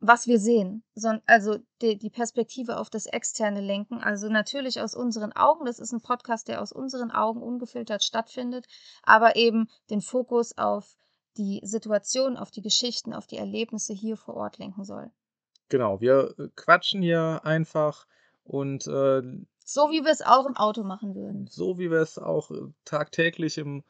was 0.00 0.26
wir 0.26 0.38
sehen. 0.38 0.82
So, 0.94 1.12
also 1.26 1.58
die 1.80 2.10
Perspektive 2.10 2.78
auf 2.78 2.90
das 2.90 3.06
Externe 3.06 3.60
lenken. 3.60 4.02
Also 4.02 4.28
natürlich 4.28 4.80
aus 4.80 4.94
unseren 4.94 5.32
Augen. 5.32 5.64
Das 5.64 5.78
ist 5.78 5.92
ein 5.92 6.02
Podcast, 6.02 6.48
der 6.48 6.60
aus 6.60 6.72
unseren 6.72 7.10
Augen 7.10 7.42
ungefiltert 7.42 8.04
stattfindet, 8.04 8.66
aber 9.02 9.36
eben 9.36 9.68
den 9.88 10.02
Fokus 10.02 10.56
auf 10.58 10.96
die 11.36 11.60
Situation, 11.64 12.36
auf 12.36 12.50
die 12.50 12.62
Geschichten, 12.62 13.12
auf 13.12 13.26
die 13.26 13.36
Erlebnisse 13.36 13.92
hier 13.92 14.16
vor 14.16 14.34
Ort 14.36 14.58
lenken 14.58 14.84
soll. 14.84 15.10
Genau, 15.68 16.00
wir 16.00 16.34
äh, 16.38 16.48
quatschen 16.54 17.02
hier 17.02 17.40
einfach 17.44 18.06
und 18.44 18.86
äh, 18.86 19.22
so 19.64 19.90
wie 19.90 20.04
wir 20.04 20.12
es 20.12 20.20
auch 20.20 20.46
im 20.46 20.56
Auto 20.56 20.82
machen 20.82 21.14
würden. 21.14 21.46
So 21.46 21.78
wie 21.78 21.90
wir 21.90 22.00
es 22.00 22.18
auch 22.18 22.50
äh, 22.50 22.68
tagtäglich 22.84 23.56
im 23.58 23.82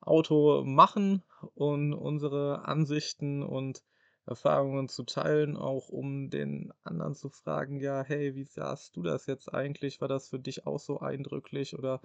Auto 0.00 0.62
machen 0.64 1.22
und 1.54 1.94
unsere 1.94 2.66
Ansichten 2.66 3.42
und 3.42 3.82
Erfahrungen 4.26 4.88
zu 4.88 5.02
teilen, 5.02 5.56
auch 5.56 5.88
um 5.88 6.30
den 6.30 6.72
anderen 6.82 7.14
zu 7.14 7.28
fragen, 7.28 7.80
ja, 7.80 8.02
hey, 8.02 8.34
wie 8.34 8.44
sahst 8.44 8.96
du 8.96 9.02
das 9.02 9.26
jetzt 9.26 9.52
eigentlich? 9.52 10.00
War 10.00 10.08
das 10.08 10.28
für 10.28 10.38
dich 10.38 10.66
auch 10.66 10.78
so 10.78 11.00
eindrücklich 11.00 11.78
oder 11.78 12.00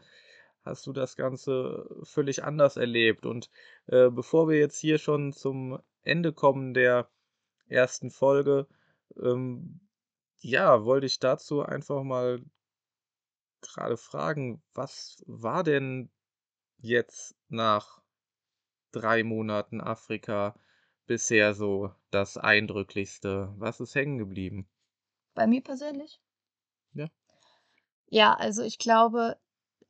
hast 0.64 0.88
du 0.88 0.94
das 0.94 1.16
Ganze 1.16 1.88
völlig 2.04 2.44
anders 2.44 2.78
erlebt? 2.78 3.26
Und 3.26 3.50
äh, 3.88 4.10
bevor 4.10 4.48
wir 4.50 4.58
jetzt 4.58 4.80
hier 4.80 4.98
schon 4.98 5.34
zum 5.34 5.80
Ende 6.04 6.34
kommen 6.34 6.74
der 6.74 7.10
ersten 7.68 8.12
Folge, 8.12 8.68
ähm, 9.18 9.80
ja, 10.42 10.86
wollte 10.86 11.06
ich 11.06 11.20
dazu 11.20 11.62
einfach 11.62 12.04
mal 12.04 12.42
gerade 13.62 13.98
fragen, 13.98 14.62
was 14.74 15.24
war 15.28 15.64
denn 15.64 16.10
jetzt 16.78 17.36
nach 17.50 18.02
drei 18.92 19.24
Monaten 19.24 19.82
Afrika 19.82 20.56
bisher 21.06 21.54
so 21.54 21.94
das 22.12 22.38
Eindrücklichste? 22.38 23.54
Was 23.58 23.80
ist 23.80 23.96
hängen 23.96 24.18
geblieben? 24.18 24.70
Bei 25.34 25.48
mir 25.48 25.62
persönlich? 25.62 26.22
Ja. 26.94 27.08
Ja, 28.08 28.34
also 28.34 28.64
ich 28.64 28.80
glaube, 28.80 29.38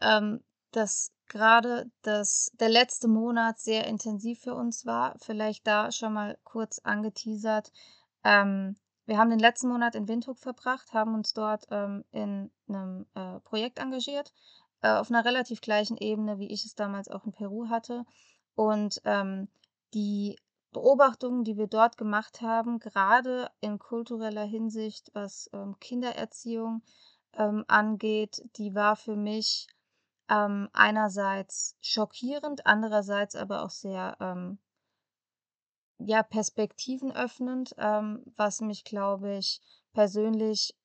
ähm, 0.02 0.44
dass 0.72 1.12
gerade 1.28 1.90
das, 2.02 2.52
der 2.60 2.70
letzte 2.70 3.08
Monat 3.08 3.60
sehr 3.60 3.88
intensiv 3.88 4.42
für 4.42 4.56
uns 4.56 4.86
war. 4.86 5.16
Vielleicht 5.20 5.66
da 5.68 5.92
schon 5.92 6.14
mal 6.14 6.38
kurz 6.44 6.80
angeteasert. 6.80 7.72
Ähm, 8.24 8.76
wir 9.06 9.18
haben 9.18 9.30
den 9.30 9.40
letzten 9.40 9.70
Monat 9.70 9.96
in 9.96 10.08
Windhoek 10.08 10.38
verbracht, 10.38 10.94
haben 10.94 11.16
uns 11.16 11.34
dort 11.34 11.66
ähm, 11.72 12.04
in 12.12 12.52
einem 12.68 13.06
äh, 13.16 13.40
Projekt 13.40 13.80
engagiert, 13.80 14.34
äh, 14.82 14.92
auf 14.92 15.10
einer 15.10 15.26
relativ 15.26 15.62
gleichen 15.62 15.98
Ebene, 15.98 16.38
wie 16.40 16.52
ich 16.52 16.66
es 16.66 16.76
damals 16.76 17.10
auch 17.10 17.26
in 17.26 17.32
Peru 17.32 17.70
hatte. 17.70 18.06
Und 18.56 19.02
ähm, 19.06 19.48
die 19.94 20.38
Beobachtungen, 20.72 21.44
die 21.44 21.58
wir 21.58 21.68
dort 21.68 21.98
gemacht 21.98 22.42
haben, 22.42 22.80
gerade 22.80 23.50
in 23.62 23.80
kultureller 23.80 24.46
Hinsicht, 24.46 25.10
was 25.14 25.50
ähm, 25.54 25.76
Kindererziehung 25.80 26.84
ähm, 27.34 27.66
angeht, 27.68 28.44
die 28.58 28.76
war 28.76 28.96
für 28.96 29.16
mich 29.16 29.68
ähm, 30.30 30.70
einerseits 30.74 31.76
schockierend, 31.82 32.66
andererseits 32.66 33.36
aber 33.36 33.64
auch 33.64 33.70
sehr 33.70 34.18
ähm, 34.20 34.60
ja, 36.00 36.24
Perspektiven 36.24 37.12
öffnend, 37.12 37.76
ähm, 37.78 38.24
was 38.38 38.62
mich, 38.62 38.84
glaube 38.84 39.38
ich, 39.38 39.62
persönlich, 39.94 40.76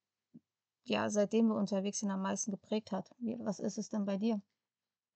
ja, 0.85 1.09
seitdem 1.09 1.48
wir 1.48 1.54
unterwegs 1.54 2.00
sind, 2.00 2.11
am 2.11 2.22
meisten 2.22 2.50
geprägt 2.50 2.92
hat. 2.92 3.09
Was 3.38 3.61
ist 3.61 3.78
es 3.78 3.88
denn 3.88 4.04
bei 4.04 4.16
dir? 4.16 4.40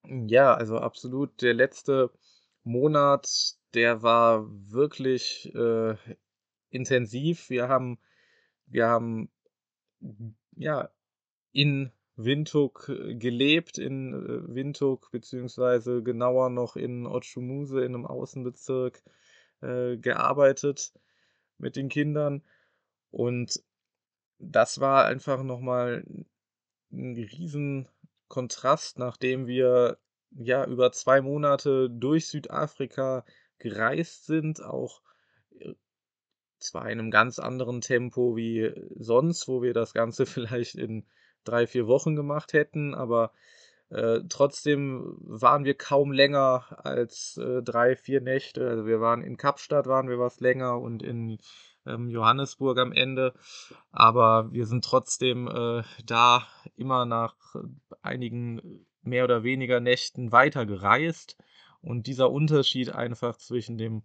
Ja, 0.04 0.54
also 0.54 0.78
absolut. 0.78 1.42
Der 1.42 1.54
letzte 1.54 2.10
Monat, 2.62 3.56
der 3.74 4.02
war 4.02 4.46
wirklich 4.48 5.52
äh, 5.54 5.96
intensiv. 6.70 7.50
Wir 7.50 7.68
haben, 7.68 7.98
wir 8.66 8.86
haben 8.86 9.30
ja 10.52 10.90
in 11.52 11.92
Windhoek 12.18 12.88
äh, 12.88 13.14
gelebt, 13.14 13.78
in 13.78 14.12
äh, 14.12 14.54
Windhoek, 14.54 15.10
beziehungsweise 15.12 16.02
genauer 16.02 16.50
noch 16.50 16.76
in 16.76 17.06
Otschumuse 17.06 17.78
in 17.84 17.94
einem 17.94 18.06
Außenbezirk 18.06 19.02
äh, 19.62 19.96
gearbeitet 19.96 20.92
mit 21.58 21.76
den 21.76 21.88
Kindern. 21.88 22.42
Und 23.10 23.62
das 24.38 24.80
war 24.80 25.06
einfach 25.06 25.44
nochmal 25.44 26.04
ein 26.90 27.14
riesen 27.14 27.88
Kontrast, 28.26 28.98
nachdem 28.98 29.46
wir 29.46 29.98
ja 30.30 30.66
über 30.66 30.90
zwei 30.92 31.20
Monate 31.20 31.88
durch 31.88 32.26
Südafrika 32.26 33.24
gereist 33.58 34.26
sind, 34.26 34.60
auch 34.62 35.02
äh, 35.60 35.74
zwar 36.58 36.90
in 36.90 36.98
einem 36.98 37.12
ganz 37.12 37.38
anderen 37.38 37.80
Tempo 37.80 38.36
wie 38.36 38.72
sonst, 38.96 39.46
wo 39.46 39.62
wir 39.62 39.72
das 39.72 39.94
Ganze 39.94 40.26
vielleicht 40.26 40.74
in 40.74 41.06
drei, 41.44 41.66
vier 41.66 41.86
Wochen 41.86 42.16
gemacht 42.16 42.52
hätten, 42.52 42.94
aber 42.94 43.32
äh, 43.90 44.20
trotzdem 44.28 45.16
waren 45.20 45.64
wir 45.64 45.74
kaum 45.74 46.12
länger 46.12 46.64
als 46.84 47.38
äh, 47.38 47.62
drei, 47.62 47.96
vier 47.96 48.20
Nächte. 48.20 48.68
Also 48.68 48.86
wir 48.86 49.00
waren 49.00 49.22
in 49.22 49.36
Kapstadt, 49.36 49.86
waren 49.86 50.08
wir 50.08 50.18
was 50.18 50.40
länger 50.40 50.78
und 50.78 51.02
in 51.02 51.38
ähm, 51.86 52.10
Johannesburg 52.10 52.78
am 52.78 52.92
Ende. 52.92 53.32
Aber 53.90 54.52
wir 54.52 54.66
sind 54.66 54.84
trotzdem 54.84 55.48
äh, 55.48 55.82
da 56.04 56.46
immer 56.76 57.06
nach 57.06 57.34
einigen 58.02 58.86
mehr 59.02 59.24
oder 59.24 59.42
weniger 59.42 59.80
Nächten 59.80 60.32
weiter 60.32 60.66
gereist. 60.66 61.38
Und 61.80 62.06
dieser 62.06 62.30
Unterschied 62.30 62.94
einfach 62.94 63.38
zwischen 63.38 63.78
dem 63.78 64.02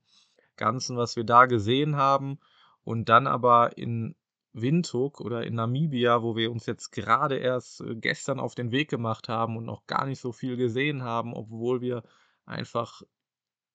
Ganzen, 0.55 0.95
was 0.95 1.15
wir 1.15 1.23
da 1.23 1.45
gesehen 1.45 1.95
haben, 1.95 2.39
und 2.85 3.09
dann 3.09 3.27
aber 3.27 3.77
in 3.77 4.15
Windhoek 4.53 5.19
oder 5.19 5.43
in 5.45 5.55
Namibia, 5.55 6.21
wo 6.21 6.35
wir 6.35 6.51
uns 6.51 6.65
jetzt 6.65 6.91
gerade 6.91 7.37
erst 7.37 7.81
äh, 7.81 7.95
gestern 7.95 8.39
auf 8.39 8.55
den 8.55 8.71
Weg 8.71 8.89
gemacht 8.89 9.27
haben 9.27 9.57
und 9.57 9.65
noch 9.65 9.85
gar 9.87 10.05
nicht 10.05 10.19
so 10.19 10.31
viel 10.31 10.55
gesehen 10.57 11.03
haben, 11.03 11.33
obwohl 11.33 11.81
wir 11.81 12.03
einfach 12.45 13.01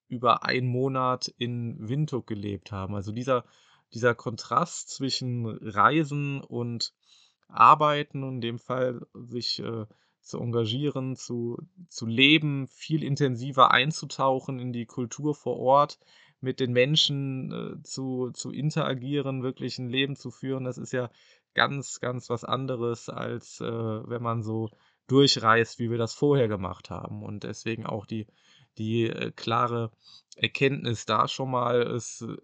über 0.09 0.45
einen 0.45 0.69
Monat 0.69 1.29
in 1.37 1.77
Windhoek 1.89 2.27
gelebt 2.27 2.73
haben. 2.73 2.95
Also 2.95 3.13
dieser, 3.13 3.45
dieser 3.93 4.15
Kontrast 4.15 4.89
zwischen 4.91 5.47
Reisen 5.47 6.41
und 6.41 6.95
Arbeiten 7.49 8.23
und 8.23 8.37
in 8.37 8.41
dem 8.41 8.59
Fall 8.59 9.07
sich 9.15 9.59
äh, 9.61 9.87
zu 10.21 10.39
engagieren, 10.39 11.17
zu, 11.17 11.59
zu 11.89 12.07
leben, 12.07 12.69
viel 12.69 13.03
intensiver 13.03 13.71
einzutauchen 13.71 14.59
in 14.59 14.73
die 14.73 14.87
Kultur 14.87 15.35
vor 15.35 15.59
Ort, 15.59 15.99
mit 16.41 16.61
den 16.61 16.73
Menschen 16.73 17.53
äh, 17.53 17.83
zu, 17.83 18.31
zu 18.31 18.51
interagieren, 18.51 19.43
wirklich 19.43 19.79
ein 19.79 19.89
Leben 19.89 20.17
zu 20.17 20.31
führen, 20.31 20.65
das 20.65 20.79
ist 20.79 20.93
ja 20.93 21.11
ganz, 21.55 22.01
ganz 22.01 22.31
was 22.31 22.45
anderes, 22.45 23.09
als 23.09 23.61
äh, 23.61 23.65
wenn 23.65 24.23
man 24.23 24.43
so 24.43 24.71
durchreist, 25.09 25.79
wie 25.79 25.91
wir 25.91 25.99
das 25.99 26.15
vorher 26.15 26.49
gemacht 26.49 26.91
haben. 26.91 27.23
Und 27.23 27.45
deswegen 27.45 27.87
auch 27.87 28.07
die, 28.07 28.27
die 28.77 29.05
äh, 29.05 29.33
klare 29.33 29.91
Erkenntnis 30.37 31.07
da 31.07 31.27
schon 31.27 31.51
mal, 31.51 31.83
es 31.83 32.23
äh, 32.23 32.37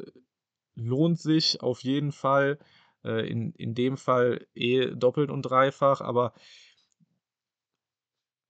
lohnt 0.75 1.21
sich 1.21 1.63
auf 1.63 1.81
jeden 1.81 2.11
Fall, 2.11 2.59
äh, 3.05 3.29
in, 3.29 3.53
in 3.53 3.75
dem 3.75 3.97
Fall 3.97 4.47
eh 4.55 4.91
doppelt 4.91 5.31
und 5.31 5.43
dreifach, 5.43 6.01
aber 6.01 6.33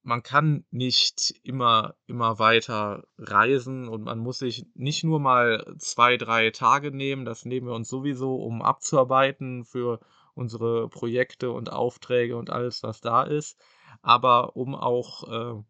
man 0.05 0.21
kann 0.21 0.65
nicht 0.69 1.33
immer, 1.41 1.95
immer 2.05 2.37
weiter 2.37 3.07
reisen 3.17 3.89
und 3.89 4.03
man 4.03 4.19
muss 4.19 4.37
sich 4.37 4.67
nicht 4.75 5.03
nur 5.03 5.19
mal 5.19 5.65
zwei, 5.79 6.15
drei 6.17 6.51
Tage 6.51 6.91
nehmen, 6.91 7.25
das 7.25 7.43
nehmen 7.43 7.65
wir 7.65 7.73
uns 7.73 7.89
sowieso, 7.89 8.35
um 8.35 8.61
abzuarbeiten 8.61 9.65
für 9.65 9.99
unsere 10.35 10.89
Projekte 10.89 11.49
und 11.49 11.71
Aufträge 11.71 12.37
und 12.37 12.51
alles, 12.51 12.83
was 12.83 13.01
da 13.01 13.23
ist, 13.23 13.59
aber 14.03 14.55
um 14.55 14.75
auch 14.75 15.27
äh, 15.57 15.63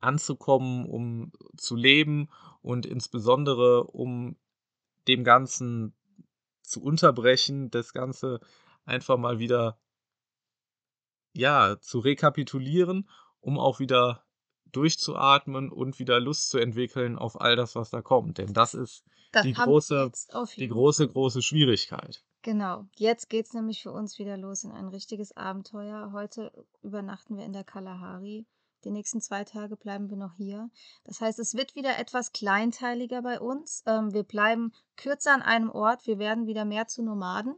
anzukommen, 0.00 0.86
um 0.86 1.30
zu 1.58 1.76
leben 1.76 2.30
und 2.62 2.86
insbesondere 2.86 3.84
um 3.84 4.36
dem 5.06 5.22
Ganzen 5.22 5.94
zu 6.62 6.82
unterbrechen, 6.82 7.70
das 7.70 7.92
Ganze 7.92 8.40
einfach 8.86 9.18
mal 9.18 9.38
wieder 9.38 9.78
ja, 11.34 11.78
zu 11.80 11.98
rekapitulieren 11.98 13.06
um 13.40 13.58
auch 13.58 13.80
wieder 13.80 14.24
durchzuatmen 14.72 15.70
und 15.70 15.98
wieder 15.98 16.20
Lust 16.20 16.48
zu 16.48 16.58
entwickeln 16.58 17.18
auf 17.18 17.40
all 17.40 17.56
das, 17.56 17.74
was 17.74 17.90
da 17.90 18.02
kommt. 18.02 18.38
Denn 18.38 18.52
das 18.52 18.74
ist 18.74 19.04
das 19.32 19.42
die 19.42 19.52
große, 19.52 20.10
die 20.56 20.68
große, 20.68 21.08
große 21.08 21.42
Schwierigkeit. 21.42 22.24
Genau, 22.42 22.86
jetzt 22.96 23.28
geht 23.28 23.46
es 23.46 23.52
nämlich 23.52 23.82
für 23.82 23.92
uns 23.92 24.18
wieder 24.18 24.36
los 24.36 24.64
in 24.64 24.72
ein 24.72 24.88
richtiges 24.88 25.36
Abenteuer. 25.36 26.12
Heute 26.12 26.52
übernachten 26.82 27.36
wir 27.36 27.44
in 27.44 27.52
der 27.52 27.64
Kalahari. 27.64 28.46
Die 28.84 28.90
nächsten 28.90 29.20
zwei 29.20 29.44
Tage 29.44 29.76
bleiben 29.76 30.08
wir 30.10 30.16
noch 30.16 30.34
hier. 30.36 30.70
Das 31.04 31.20
heißt, 31.20 31.38
es 31.38 31.54
wird 31.54 31.74
wieder 31.74 31.98
etwas 31.98 32.32
kleinteiliger 32.32 33.22
bei 33.22 33.40
uns. 33.40 33.82
Ähm, 33.86 34.12
wir 34.12 34.22
bleiben 34.22 34.72
kürzer 34.96 35.34
an 35.34 35.42
einem 35.42 35.70
Ort. 35.70 36.06
Wir 36.06 36.18
werden 36.18 36.46
wieder 36.46 36.64
mehr 36.64 36.86
zu 36.86 37.02
Nomaden. 37.02 37.56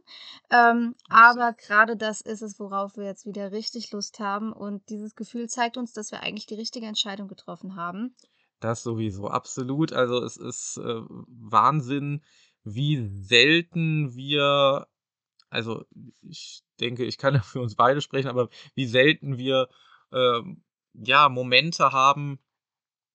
Ähm, 0.49 0.95
aber 1.09 1.53
gerade 1.53 1.95
das 1.95 2.21
ist 2.21 2.41
es, 2.41 2.59
worauf 2.59 2.97
wir 2.97 3.05
jetzt 3.05 3.25
wieder 3.25 3.51
richtig 3.51 3.91
Lust 3.91 4.19
haben. 4.19 4.51
Und 4.51 4.89
dieses 4.89 5.15
Gefühl 5.15 5.47
zeigt 5.47 5.77
uns, 5.77 5.93
dass 5.93 6.11
wir 6.11 6.21
eigentlich 6.21 6.45
die 6.45 6.55
richtige 6.55 6.87
Entscheidung 6.87 7.27
getroffen 7.27 7.75
haben. 7.75 8.15
Das 8.59 8.83
sowieso, 8.83 9.27
absolut. 9.27 9.93
Also 9.93 10.23
es 10.23 10.37
ist 10.37 10.77
äh, 10.77 11.01
Wahnsinn, 11.27 12.23
wie 12.63 13.05
selten 13.07 14.15
wir, 14.15 14.87
also 15.49 15.83
ich 16.21 16.63
denke, 16.79 17.05
ich 17.05 17.17
kann 17.17 17.33
ja 17.33 17.41
für 17.43 17.61
uns 17.61 17.75
beide 17.75 18.01
sprechen, 18.01 18.29
aber 18.29 18.49
wie 18.75 18.85
selten 18.85 19.37
wir 19.37 19.67
ähm, 20.11 20.63
ja, 20.93 21.29
Momente 21.29 21.91
haben. 21.91 22.39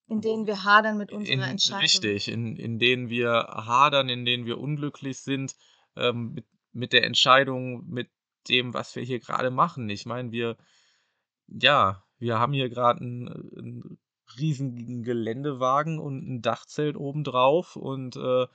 In 0.08 0.20
denen 0.20 0.46
wir 0.46 0.64
hadern 0.64 0.96
mit 0.96 1.12
unserer 1.12 1.34
in, 1.34 1.40
Entscheidung. 1.42 1.82
Richtig, 1.82 2.28
in, 2.28 2.56
in 2.56 2.78
denen 2.78 3.08
wir 3.10 3.30
hadern, 3.30 4.08
in 4.08 4.24
denen 4.24 4.46
wir 4.46 4.58
unglücklich 4.58 5.18
sind 5.18 5.54
ähm, 5.96 6.32
mit, 6.32 6.46
mit 6.72 6.92
der 6.92 7.04
Entscheidung, 7.04 7.86
mit 7.88 8.08
dem, 8.48 8.72
was 8.72 8.96
wir 8.96 9.02
hier 9.02 9.20
gerade 9.20 9.50
machen. 9.50 9.88
Ich 9.90 10.06
meine, 10.06 10.32
wir, 10.32 10.56
ja, 11.46 12.02
wir 12.18 12.38
haben 12.38 12.52
hier 12.54 12.70
gerade 12.70 13.00
einen, 13.00 13.28
einen 13.28 13.98
riesigen 14.38 15.02
Geländewagen 15.02 15.98
und 15.98 16.26
ein 16.26 16.42
Dachzelt 16.42 16.96
obendrauf 16.96 17.76
und 17.76 18.16
äh, 18.16 18.46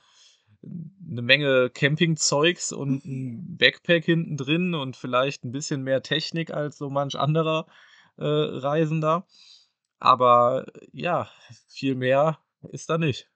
eine 0.62 1.22
Menge 1.22 1.70
Campingzeugs 1.70 2.72
und 2.72 3.04
ein 3.04 3.56
Backpack 3.56 4.04
hinten 4.04 4.36
drin 4.36 4.74
und 4.74 4.96
vielleicht 4.96 5.44
ein 5.44 5.52
bisschen 5.52 5.82
mehr 5.82 6.02
Technik 6.02 6.52
als 6.52 6.78
so 6.78 6.90
manch 6.90 7.16
anderer 7.16 7.66
äh, 8.16 8.24
Reisender. 8.24 9.26
Aber 9.98 10.66
ja, 10.92 11.28
viel 11.68 11.94
mehr 11.94 12.38
ist 12.70 12.90
da 12.90 12.98
nicht. 12.98 13.30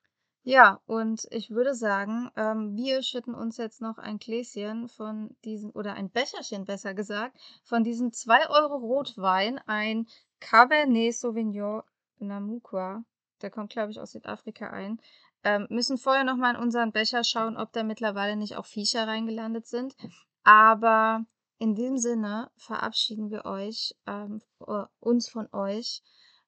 Ja, 0.44 0.80
und 0.86 1.26
ich 1.30 1.50
würde 1.50 1.74
sagen, 1.74 2.30
ähm, 2.36 2.74
wir 2.74 3.02
schütten 3.02 3.34
uns 3.34 3.58
jetzt 3.58 3.82
noch 3.82 3.98
ein 3.98 4.18
Gläschen 4.18 4.88
von 4.88 5.36
diesem, 5.44 5.70
oder 5.72 5.92
ein 5.92 6.10
Becherchen 6.10 6.64
besser 6.64 6.94
gesagt, 6.94 7.38
von 7.64 7.84
diesem 7.84 8.12
2 8.12 8.48
Euro 8.48 8.76
Rotwein, 8.76 9.58
ein 9.66 10.06
Cabernet 10.40 11.14
Sauvignon 11.14 11.82
Namukwa. 12.18 13.04
Der 13.42 13.50
kommt, 13.50 13.72
glaube 13.72 13.90
ich, 13.90 14.00
aus 14.00 14.12
Südafrika 14.12 14.70
ein. 14.70 15.00
Ähm, 15.44 15.66
müssen 15.68 15.98
vorher 15.98 16.24
nochmal 16.24 16.54
in 16.54 16.60
unseren 16.60 16.92
Becher 16.92 17.24
schauen, 17.24 17.56
ob 17.56 17.72
da 17.72 17.82
mittlerweile 17.82 18.36
nicht 18.36 18.56
auch 18.56 18.66
Viecher 18.66 19.06
reingelandet 19.06 19.66
sind. 19.66 19.96
Aber 20.44 21.26
in 21.58 21.74
dem 21.74 21.98
Sinne 21.98 22.50
verabschieden 22.56 23.30
wir 23.30 23.44
euch, 23.44 23.94
ähm, 24.06 24.40
äh, 24.66 24.84
uns 25.00 25.28
von 25.28 25.48
euch, 25.52 26.02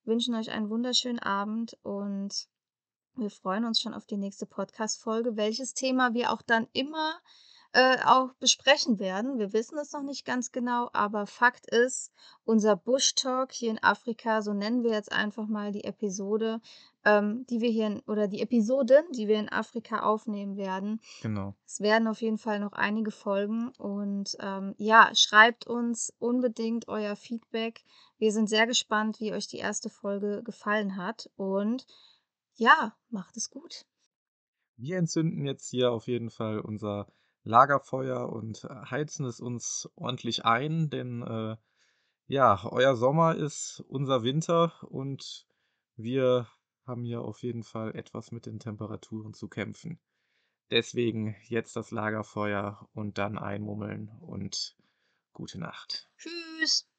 wünschen 0.04 0.34
euch 0.34 0.50
einen 0.50 0.70
wunderschönen 0.70 1.18
Abend 1.18 1.76
und 1.82 2.48
wir 3.16 3.30
freuen 3.30 3.64
uns 3.64 3.80
schon 3.80 3.94
auf 3.94 4.06
die 4.06 4.16
nächste 4.16 4.46
Podcast-Folge, 4.46 5.36
welches 5.36 5.74
Thema 5.74 6.14
wir 6.14 6.32
auch 6.32 6.42
dann 6.42 6.68
immer 6.72 7.20
äh, 7.72 7.98
auch 8.04 8.32
besprechen 8.34 8.98
werden. 8.98 9.38
Wir 9.38 9.52
wissen 9.52 9.78
es 9.78 9.92
noch 9.92 10.02
nicht 10.02 10.24
ganz 10.24 10.52
genau, 10.52 10.90
aber 10.92 11.26
Fakt 11.26 11.68
ist, 11.70 12.12
unser 12.44 12.76
Bush 12.76 13.14
Talk 13.14 13.52
hier 13.52 13.70
in 13.70 13.82
Afrika, 13.82 14.42
so 14.42 14.52
nennen 14.52 14.82
wir 14.82 14.92
jetzt 14.92 15.12
einfach 15.12 15.46
mal 15.46 15.72
die 15.72 15.84
Episode, 15.84 16.60
ähm, 17.04 17.46
die 17.48 17.60
wir 17.60 17.70
hier 17.70 17.86
in, 17.86 18.00
oder 18.00 18.28
die 18.28 18.40
Episoden, 18.40 19.04
die 19.12 19.28
wir 19.28 19.38
in 19.38 19.48
Afrika 19.48 20.00
aufnehmen 20.00 20.56
werden. 20.56 21.00
Genau. 21.22 21.54
Es 21.66 21.80
werden 21.80 22.08
auf 22.08 22.20
jeden 22.20 22.38
Fall 22.38 22.60
noch 22.60 22.72
einige 22.72 23.10
Folgen 23.10 23.70
und 23.78 24.36
ähm, 24.40 24.74
ja, 24.76 25.10
schreibt 25.14 25.66
uns 25.66 26.12
unbedingt 26.18 26.88
euer 26.88 27.16
Feedback. 27.16 27.82
Wir 28.18 28.32
sind 28.32 28.48
sehr 28.48 28.66
gespannt, 28.66 29.20
wie 29.20 29.32
euch 29.32 29.46
die 29.46 29.58
erste 29.58 29.88
Folge 29.88 30.42
gefallen 30.44 30.96
hat 30.96 31.30
und 31.36 31.86
ja, 32.54 32.94
macht 33.08 33.36
es 33.36 33.50
gut. 33.50 33.86
Wir 34.76 34.98
entzünden 34.98 35.46
jetzt 35.46 35.68
hier 35.68 35.92
auf 35.92 36.06
jeden 36.06 36.30
Fall 36.30 36.60
unser 36.60 37.06
Lagerfeuer 37.42 38.30
und 38.30 38.64
äh, 38.64 38.90
heizen 38.90 39.24
es 39.24 39.40
uns 39.40 39.88
ordentlich 39.94 40.44
ein, 40.44 40.90
denn 40.90 41.22
äh, 41.22 41.56
ja, 42.26 42.64
euer 42.64 42.94
Sommer 42.94 43.34
ist 43.34 43.82
unser 43.88 44.22
Winter 44.22 44.72
und 44.88 45.46
wir 45.96 46.46
haben 46.90 47.04
hier 47.04 47.22
auf 47.22 47.42
jeden 47.42 47.62
Fall 47.62 47.94
etwas 47.94 48.32
mit 48.32 48.46
den 48.46 48.58
Temperaturen 48.58 49.32
zu 49.32 49.48
kämpfen. 49.48 50.00
Deswegen 50.70 51.36
jetzt 51.44 51.76
das 51.76 51.90
Lagerfeuer 51.92 52.88
und 52.92 53.18
dann 53.18 53.38
einmummeln 53.38 54.10
und 54.20 54.76
gute 55.32 55.58
Nacht. 55.58 56.10
Tschüss. 56.18 56.89